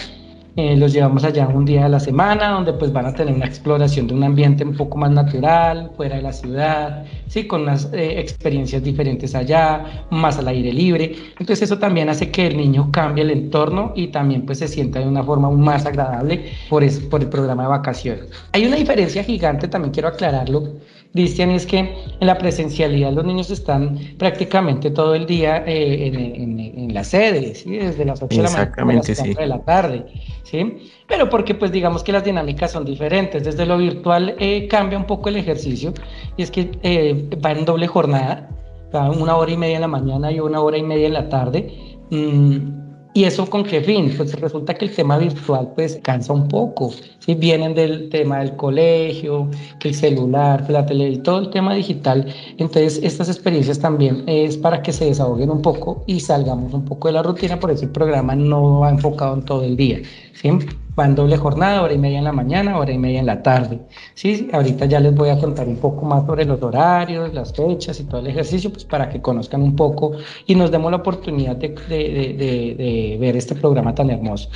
eh, 0.60 0.76
los 0.76 0.92
llevamos 0.92 1.24
allá 1.24 1.48
un 1.48 1.64
día 1.64 1.86
a 1.86 1.88
la 1.88 1.98
semana, 1.98 2.50
donde 2.50 2.74
pues 2.74 2.92
van 2.92 3.06
a 3.06 3.14
tener 3.14 3.34
una 3.34 3.46
exploración 3.46 4.06
de 4.06 4.12
un 4.14 4.22
ambiente 4.22 4.62
un 4.62 4.76
poco 4.76 4.98
más 4.98 5.10
natural, 5.10 5.90
fuera 5.96 6.16
de 6.16 6.22
la 6.22 6.34
ciudad, 6.34 7.06
sí, 7.28 7.46
con 7.46 7.62
unas 7.62 7.90
eh, 7.94 8.20
experiencias 8.20 8.82
diferentes 8.82 9.34
allá, 9.34 10.06
más 10.10 10.38
al 10.38 10.48
aire 10.48 10.70
libre. 10.70 11.16
Entonces 11.38 11.62
eso 11.62 11.78
también 11.78 12.10
hace 12.10 12.30
que 12.30 12.46
el 12.46 12.58
niño 12.58 12.90
cambie 12.92 13.24
el 13.24 13.30
entorno 13.30 13.92
y 13.96 14.08
también 14.08 14.44
pues 14.44 14.58
se 14.58 14.68
sienta 14.68 14.98
de 14.98 15.08
una 15.08 15.22
forma 15.22 15.48
aún 15.48 15.62
más 15.62 15.86
agradable 15.86 16.52
por, 16.68 16.84
por 17.08 17.22
el 17.22 17.28
programa 17.30 17.62
de 17.62 17.68
vacaciones. 17.70 18.26
Hay 18.52 18.66
una 18.66 18.76
diferencia 18.76 19.24
gigante, 19.24 19.66
también 19.66 19.92
quiero 19.92 20.08
aclararlo, 20.08 20.74
Cristian, 21.12 21.50
es 21.50 21.66
que 21.66 21.78
en 21.78 22.26
la 22.26 22.38
presencialidad 22.38 23.12
los 23.12 23.24
niños 23.24 23.50
están 23.50 23.98
prácticamente 24.16 24.90
todo 24.90 25.14
el 25.14 25.26
día 25.26 25.64
eh, 25.66 26.06
en, 26.06 26.60
en, 26.60 26.94
la 26.94 27.02
sede, 27.02 27.54
¿sí? 27.54 27.78
desde 27.78 28.04
las 28.04 28.22
8 28.22 28.36
de 28.36 28.42
la 28.42 28.50
mañana 28.50 29.00
hasta 29.00 29.12
las 29.12 29.18
4 29.18 29.40
de 29.40 29.46
la 29.46 29.64
tarde. 29.64 30.06
¿sí? 30.44 30.90
Pero 31.08 31.28
porque 31.28 31.54
pues 31.54 31.72
digamos 31.72 32.04
que 32.04 32.12
las 32.12 32.24
dinámicas 32.24 32.70
son 32.70 32.84
diferentes. 32.84 33.42
Desde 33.42 33.66
lo 33.66 33.78
virtual 33.78 34.36
eh, 34.38 34.68
cambia 34.68 34.98
un 34.98 35.06
poco 35.06 35.28
el 35.28 35.36
ejercicio 35.36 35.92
y 36.36 36.42
es 36.42 36.50
que 36.50 36.70
eh, 36.82 37.28
va 37.44 37.52
en 37.52 37.64
doble 37.64 37.88
jornada, 37.88 38.48
una 38.92 39.36
hora 39.36 39.50
y 39.50 39.56
media 39.56 39.76
en 39.76 39.82
la 39.82 39.88
mañana 39.88 40.30
y 40.30 40.40
una 40.40 40.60
hora 40.60 40.78
y 40.78 40.82
media 40.82 41.06
en 41.06 41.14
la 41.14 41.28
tarde. 41.28 41.98
Mm, 42.10 42.89
¿Y 43.12 43.24
eso 43.24 43.44
con 43.50 43.64
qué 43.64 43.80
fin? 43.80 44.14
Pues 44.16 44.32
resulta 44.40 44.74
que 44.74 44.84
el 44.84 44.94
tema 44.94 45.18
virtual 45.18 45.72
pues 45.74 45.98
cansa 46.00 46.32
un 46.32 46.46
poco. 46.46 46.92
¿sí? 47.18 47.34
Vienen 47.34 47.74
del 47.74 48.08
tema 48.08 48.38
del 48.38 48.54
colegio, 48.54 49.50
que 49.80 49.88
el 49.88 49.94
celular, 49.96 50.64
la 50.70 50.86
tele, 50.86 51.18
todo 51.18 51.40
el 51.40 51.50
tema 51.50 51.74
digital. 51.74 52.32
Entonces 52.56 53.00
estas 53.02 53.28
experiencias 53.28 53.80
también 53.80 54.22
es 54.28 54.56
para 54.56 54.80
que 54.80 54.92
se 54.92 55.06
desahoguen 55.06 55.50
un 55.50 55.60
poco 55.60 56.04
y 56.06 56.20
salgamos 56.20 56.72
un 56.72 56.84
poco 56.84 57.08
de 57.08 57.14
la 57.14 57.24
rutina. 57.24 57.58
Por 57.58 57.72
eso 57.72 57.84
el 57.84 57.90
programa 57.90 58.36
no 58.36 58.78
va 58.80 58.90
enfocado 58.90 59.34
en 59.34 59.44
todo 59.44 59.64
el 59.64 59.76
día. 59.76 60.00
¿Sí? 60.40 60.50
van 60.94 61.14
doble 61.14 61.36
jornada, 61.36 61.82
hora 61.82 61.94
y 61.94 61.98
media 61.98 62.18
en 62.18 62.24
la 62.24 62.32
mañana, 62.32 62.76
hora 62.76 62.92
y 62.92 62.98
media 62.98 63.20
en 63.20 63.26
la 63.26 63.42
tarde. 63.42 63.80
Sí, 64.14 64.48
ahorita 64.52 64.86
ya 64.86 65.00
les 65.00 65.14
voy 65.14 65.30
a 65.30 65.38
contar 65.38 65.66
un 65.66 65.76
poco 65.76 66.04
más 66.04 66.26
sobre 66.26 66.44
los 66.44 66.62
horarios, 66.62 67.32
las 67.32 67.54
fechas 67.54 68.00
y 68.00 68.04
todo 68.04 68.20
el 68.20 68.26
ejercicio, 68.26 68.70
pues 68.70 68.84
para 68.84 69.08
que 69.08 69.20
conozcan 69.20 69.62
un 69.62 69.76
poco 69.76 70.12
y 70.46 70.54
nos 70.54 70.70
demos 70.70 70.90
la 70.90 70.98
oportunidad 70.98 71.56
de, 71.56 71.68
de, 71.68 72.34
de, 72.36 73.16
ver 73.18 73.36
este 73.36 73.54
programa 73.54 73.94
tan 73.94 74.10
hermoso. 74.10 74.50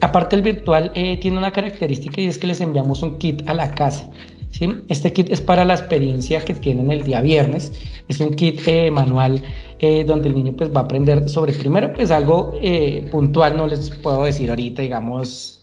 Aparte 0.00 0.36
el 0.36 0.42
virtual 0.42 0.90
eh, 0.94 1.16
tiene 1.18 1.38
una 1.38 1.50
característica 1.50 2.20
y 2.20 2.26
es 2.26 2.38
que 2.38 2.46
les 2.46 2.60
enviamos 2.60 3.02
un 3.02 3.16
kit 3.18 3.48
a 3.48 3.54
la 3.54 3.70
casa. 3.74 4.10
Este 4.88 5.12
kit 5.12 5.30
es 5.30 5.40
para 5.40 5.64
la 5.64 5.74
experiencia 5.74 6.44
que 6.44 6.54
tienen 6.54 6.90
el 6.90 7.02
día 7.02 7.20
viernes. 7.20 7.72
Es 8.08 8.20
un 8.20 8.34
kit 8.34 8.60
eh, 8.66 8.90
manual 8.90 9.42
eh, 9.78 10.04
donde 10.04 10.28
el 10.28 10.34
niño 10.34 10.54
pues 10.56 10.74
va 10.74 10.80
a 10.80 10.84
aprender 10.84 11.28
sobre 11.28 11.52
primero 11.52 11.92
pues 11.92 12.10
algo 12.10 12.52
puntual, 13.10 13.56
no 13.56 13.66
les 13.66 13.90
puedo 13.90 14.24
decir 14.24 14.50
ahorita, 14.50 14.82
digamos 14.82 15.56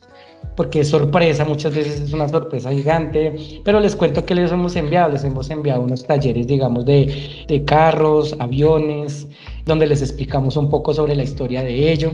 porque 0.55 0.81
es 0.81 0.89
sorpresa, 0.89 1.45
muchas 1.45 1.73
veces 1.73 1.99
es 1.99 2.13
una 2.13 2.27
sorpresa 2.29 2.71
gigante, 2.71 3.61
pero 3.63 3.79
les 3.79 3.95
cuento 3.95 4.25
que 4.25 4.35
les 4.35 4.51
hemos 4.51 4.75
enviado, 4.75 5.11
les 5.11 5.23
hemos 5.23 5.49
enviado 5.49 5.81
unos 5.81 6.05
talleres, 6.05 6.45
digamos, 6.47 6.85
de, 6.85 7.45
de 7.47 7.65
carros, 7.65 8.35
aviones, 8.39 9.27
donde 9.65 9.87
les 9.87 10.01
explicamos 10.01 10.55
un 10.57 10.69
poco 10.69 10.93
sobre 10.93 11.15
la 11.15 11.23
historia 11.23 11.63
de 11.63 11.91
ello. 11.91 12.11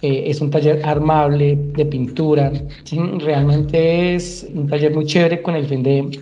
Eh, 0.00 0.24
es 0.26 0.40
un 0.40 0.50
taller 0.50 0.80
armable 0.84 1.56
de 1.56 1.84
pintura, 1.86 2.52
realmente 3.18 4.14
es 4.14 4.46
un 4.54 4.68
taller 4.68 4.94
muy 4.94 5.06
chévere 5.06 5.42
con 5.42 5.56
el 5.56 5.66
fin 5.66 5.82
de, 5.82 6.20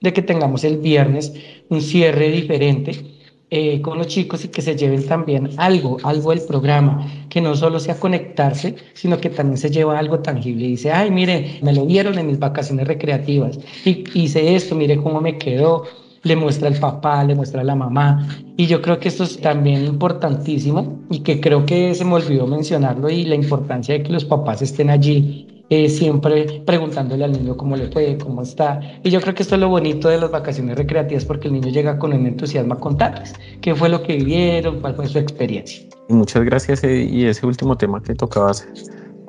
de 0.00 0.12
que 0.12 0.22
tengamos 0.22 0.62
el 0.62 0.78
viernes 0.78 1.32
un 1.68 1.80
cierre 1.80 2.30
diferente 2.30 3.16
eh, 3.48 3.80
con 3.80 3.96
los 3.98 4.08
chicos 4.08 4.44
y 4.44 4.48
que 4.48 4.60
se 4.60 4.74
lleven 4.76 5.06
también 5.06 5.50
algo, 5.56 5.98
algo 6.02 6.30
del 6.30 6.40
programa, 6.40 7.06
que 7.28 7.40
no 7.40 7.54
solo 7.54 7.78
sea 7.78 7.94
conectarse, 7.94 8.74
sino 8.92 9.20
que 9.20 9.30
también 9.30 9.56
se 9.56 9.70
lleva 9.70 9.96
algo 9.96 10.18
tangible. 10.18 10.64
Y 10.64 10.70
dice, 10.70 10.90
ay, 10.90 11.12
mire, 11.12 11.60
me 11.62 11.72
lo 11.72 11.86
dieron 11.86 12.18
en 12.18 12.26
mis 12.26 12.40
vacaciones 12.40 12.88
recreativas. 12.88 13.60
Y 13.84 14.02
hice 14.14 14.56
esto, 14.56 14.74
mire 14.74 14.96
cómo 14.96 15.20
me 15.20 15.38
quedó, 15.38 15.84
le 16.22 16.36
muestra 16.36 16.68
al 16.68 16.78
papá, 16.78 17.24
le 17.24 17.34
muestra 17.34 17.62
la 17.64 17.74
mamá. 17.74 18.26
Y 18.56 18.66
yo 18.66 18.82
creo 18.82 18.98
que 18.98 19.08
esto 19.08 19.24
es 19.24 19.40
también 19.40 19.84
importantísimo 19.84 21.00
y 21.10 21.20
que 21.20 21.40
creo 21.40 21.66
que 21.66 21.94
se 21.94 22.04
me 22.04 22.14
olvidó 22.14 22.46
mencionarlo 22.46 23.10
y 23.10 23.24
la 23.24 23.34
importancia 23.34 23.94
de 23.94 24.02
que 24.02 24.12
los 24.12 24.24
papás 24.24 24.62
estén 24.62 24.90
allí 24.90 25.46
eh, 25.68 25.88
siempre 25.88 26.62
preguntándole 26.64 27.24
al 27.24 27.32
niño 27.32 27.56
cómo 27.56 27.76
le 27.76 27.90
fue, 27.90 28.16
cómo 28.18 28.42
está. 28.42 28.80
Y 29.02 29.10
yo 29.10 29.20
creo 29.20 29.34
que 29.34 29.42
esto 29.42 29.56
es 29.56 29.60
lo 29.60 29.68
bonito 29.68 30.08
de 30.08 30.18
las 30.18 30.30
vacaciones 30.30 30.76
recreativas 30.76 31.24
porque 31.24 31.48
el 31.48 31.54
niño 31.54 31.70
llega 31.70 31.98
con 31.98 32.12
un 32.12 32.24
entusiasmo 32.24 32.74
a 32.74 32.78
contarles 32.78 33.34
qué 33.60 33.74
fue 33.74 33.88
lo 33.88 34.02
que 34.02 34.16
vivieron, 34.16 34.80
cuál 34.80 34.94
fue 34.94 35.08
su 35.08 35.18
experiencia. 35.18 35.82
Muchas 36.08 36.44
gracias. 36.44 36.84
Eh, 36.84 37.02
y 37.04 37.24
ese 37.24 37.44
último 37.46 37.76
tema 37.76 38.00
que 38.00 38.14
tocabas 38.14 38.66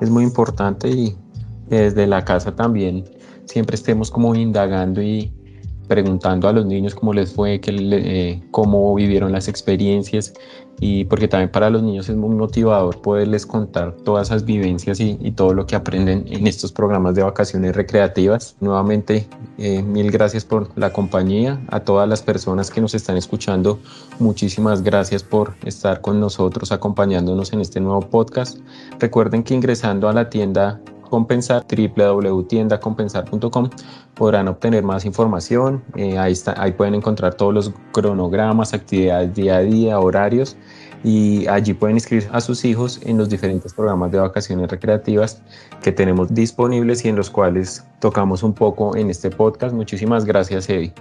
es 0.00 0.10
muy 0.10 0.22
importante 0.22 0.88
y 0.88 1.16
desde 1.68 2.06
la 2.06 2.24
casa 2.24 2.54
también 2.54 3.04
siempre 3.46 3.74
estemos 3.74 4.10
como 4.10 4.34
indagando 4.34 5.02
y 5.02 5.32
preguntando 5.88 6.48
a 6.48 6.52
los 6.52 6.66
niños 6.66 6.94
cómo 6.94 7.12
les 7.12 7.32
fue, 7.32 7.60
qué, 7.60 7.72
eh, 7.74 8.42
cómo 8.50 8.94
vivieron 8.94 9.32
las 9.32 9.48
experiencias 9.48 10.34
y 10.80 11.04
porque 11.06 11.28
también 11.28 11.50
para 11.50 11.70
los 11.70 11.82
niños 11.82 12.08
es 12.08 12.16
muy 12.16 12.34
motivador 12.34 13.00
poderles 13.00 13.46
contar 13.46 13.96
todas 14.04 14.28
esas 14.28 14.44
vivencias 14.44 15.00
y, 15.00 15.16
todo 15.32 15.52
lo 15.52 15.66
que 15.66 15.76
aprenden 15.76 16.24
en 16.28 16.46
estos 16.46 16.72
programas 16.72 17.14
de 17.14 17.22
vacaciones 17.22 17.76
recreativas. 17.76 18.56
Nuevamente, 18.60 19.28
eh, 19.58 19.82
mil 19.82 20.10
gracias 20.10 20.44
por 20.44 20.70
la 20.76 20.92
compañía, 20.92 21.60
a 21.68 21.80
todas 21.80 22.08
las 22.08 22.22
personas 22.22 22.70
que 22.70 22.80
nos 22.80 22.94
están 22.94 23.16
escuchando, 23.16 23.78
muchísimas 24.18 24.82
gracias 24.82 25.22
por 25.22 25.54
estar 25.64 26.00
con 26.00 26.18
nosotros 26.18 26.72
acompañándonos 26.72 27.52
en 27.52 27.60
este 27.60 27.80
nuevo 27.80 28.00
podcast. 28.00 28.58
Recuerden 28.98 29.42
que 29.42 29.54
ingresando 29.54 30.08
a 30.08 30.12
la 30.12 30.30
tienda 30.30 30.80
compensar 31.08 31.64
www.tiendacompensar.com 31.68 33.70
podrán 34.14 34.48
obtener 34.48 34.82
más 34.82 35.04
información. 35.04 35.82
Eh, 35.96 36.18
ahí, 36.18 36.32
está, 36.32 36.60
ahí 36.60 36.72
pueden 36.72 36.94
encontrar 36.94 37.34
todos 37.34 37.54
los 37.54 37.72
cronogramas 37.92 38.74
actividades 38.74 39.34
día 39.34 39.56
a 39.56 39.60
día 39.60 39.98
horarios 39.98 40.56
y 41.04 41.46
allí 41.46 41.74
pueden 41.74 41.96
inscribir 41.96 42.28
a 42.32 42.40
sus 42.40 42.64
hijos 42.64 43.00
en 43.04 43.18
los 43.18 43.28
diferentes 43.28 43.72
programas 43.72 44.10
de 44.10 44.18
vacaciones 44.18 44.70
recreativas 44.70 45.40
que 45.82 45.92
tenemos 45.92 46.34
disponibles 46.34 47.04
y 47.04 47.08
en 47.08 47.16
los 47.16 47.30
cuales 47.30 47.84
tocamos 48.00 48.42
un 48.42 48.52
poco 48.52 48.96
en 48.96 49.10
este 49.10 49.30
podcast. 49.30 49.74
Muchísimas 49.74 50.24
gracias 50.24 50.68
Eddie 50.68 50.92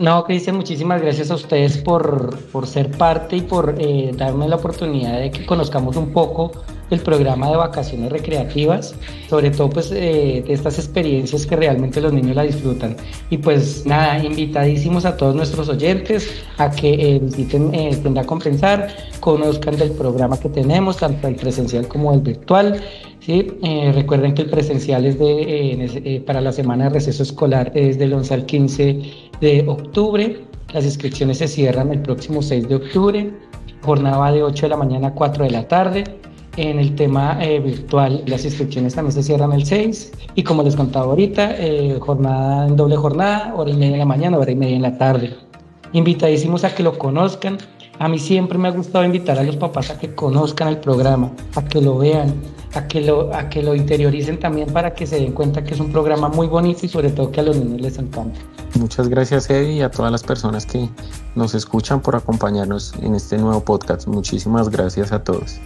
no, 0.00 0.24
Cristian, 0.24 0.56
muchísimas 0.56 1.02
gracias 1.02 1.30
a 1.30 1.34
ustedes 1.34 1.76
por, 1.76 2.34
por 2.50 2.66
ser 2.66 2.90
parte 2.90 3.36
y 3.36 3.42
por 3.42 3.74
eh, 3.78 4.12
darme 4.16 4.48
la 4.48 4.56
oportunidad 4.56 5.20
de 5.20 5.30
que 5.30 5.44
conozcamos 5.44 5.94
un 5.96 6.10
poco 6.10 6.52
el 6.90 7.00
programa 7.00 7.50
de 7.50 7.56
vacaciones 7.56 8.10
recreativas, 8.10 8.94
sobre 9.28 9.50
todo 9.50 9.70
pues 9.70 9.90
eh, 9.92 10.42
de 10.46 10.52
estas 10.52 10.78
experiencias 10.78 11.46
que 11.46 11.56
realmente 11.56 12.00
los 12.00 12.12
niños 12.12 12.36
la 12.36 12.42
disfrutan. 12.42 12.96
Y 13.30 13.38
pues 13.38 13.86
nada, 13.86 14.22
invitadísimos 14.22 15.04
a 15.04 15.16
todos 15.16 15.34
nuestros 15.34 15.68
oyentes 15.68 16.28
a 16.58 16.70
que 16.70 16.92
eh, 16.92 17.18
visiten 17.20 17.72
eh, 17.74 17.96
Tienda 18.02 18.24
Compensar, 18.24 18.88
conozcan 19.20 19.76
del 19.76 19.92
programa 19.92 20.38
que 20.38 20.48
tenemos, 20.48 20.96
tanto 20.96 21.28
el 21.28 21.36
presencial 21.36 21.86
como 21.88 22.12
el 22.12 22.20
virtual. 22.20 22.80
¿sí? 23.20 23.52
recuerden 23.92 24.34
que 24.34 24.42
el 24.42 24.50
presencial 24.50 25.04
es 25.04 25.18
de, 25.18 26.22
para 26.26 26.40
la 26.40 26.52
semana 26.52 26.84
de 26.84 26.90
receso 26.90 27.22
escolar 27.22 27.70
es 27.74 27.98
del 27.98 28.14
11 28.14 28.34
al 28.34 28.46
15 28.46 29.02
de 29.40 29.64
octubre. 29.68 30.40
Las 30.72 30.84
inscripciones 30.84 31.38
se 31.38 31.48
cierran 31.48 31.92
el 31.92 32.00
próximo 32.00 32.42
6 32.42 32.68
de 32.68 32.74
octubre. 32.76 33.30
Jornada 33.82 34.32
de 34.32 34.42
8 34.42 34.66
de 34.66 34.70
la 34.70 34.76
mañana 34.76 35.08
a 35.08 35.14
4 35.14 35.44
de 35.44 35.50
la 35.50 35.66
tarde. 35.66 36.04
En 36.60 36.78
el 36.78 36.94
tema 36.94 37.38
eh, 37.40 37.58
virtual, 37.58 38.22
las 38.26 38.44
inscripciones 38.44 38.94
también 38.94 39.14
se 39.14 39.22
cierran 39.22 39.50
el 39.52 39.64
6 39.64 40.12
y 40.34 40.42
como 40.42 40.62
les 40.62 40.76
contaba 40.76 41.06
ahorita, 41.06 41.54
eh, 41.56 41.96
jornada 42.00 42.66
en 42.66 42.76
doble 42.76 42.96
jornada, 42.96 43.54
hora 43.56 43.70
y 43.70 43.72
media 43.72 43.94
en 43.94 43.98
la 44.00 44.04
mañana, 44.04 44.36
hora 44.36 44.50
y 44.50 44.56
media 44.56 44.76
en 44.76 44.82
la 44.82 44.98
tarde. 44.98 45.34
Invitadísimos 45.94 46.62
a 46.64 46.74
que 46.74 46.82
lo 46.82 46.98
conozcan. 46.98 47.56
A 47.98 48.08
mí 48.08 48.18
siempre 48.18 48.58
me 48.58 48.68
ha 48.68 48.72
gustado 48.72 49.06
invitar 49.06 49.38
a 49.38 49.42
los 49.42 49.56
papás 49.56 49.88
a 49.88 49.98
que 49.98 50.14
conozcan 50.14 50.68
el 50.68 50.76
programa, 50.76 51.32
a 51.56 51.64
que 51.64 51.80
lo 51.80 51.96
vean, 51.96 52.34
a 52.74 52.86
que 52.86 53.00
lo, 53.00 53.34
a 53.34 53.48
que 53.48 53.62
lo 53.62 53.74
interioricen 53.74 54.38
también 54.38 54.70
para 54.70 54.92
que 54.92 55.06
se 55.06 55.16
den 55.18 55.32
cuenta 55.32 55.64
que 55.64 55.72
es 55.72 55.80
un 55.80 55.90
programa 55.90 56.28
muy 56.28 56.46
bonito 56.46 56.84
y 56.84 56.90
sobre 56.90 57.08
todo 57.08 57.32
que 57.32 57.40
a 57.40 57.42
los 57.42 57.56
niños 57.56 57.80
les 57.80 57.98
encanta. 57.98 58.38
Muchas 58.78 59.08
gracias 59.08 59.48
Eddie 59.48 59.76
y 59.76 59.80
a 59.80 59.90
todas 59.90 60.12
las 60.12 60.22
personas 60.22 60.66
que 60.66 60.90
nos 61.36 61.54
escuchan 61.54 62.02
por 62.02 62.16
acompañarnos 62.16 62.92
en 63.00 63.14
este 63.14 63.38
nuevo 63.38 63.64
podcast. 63.64 64.06
Muchísimas 64.06 64.68
gracias 64.68 65.10
a 65.10 65.24
todos. 65.24 65.58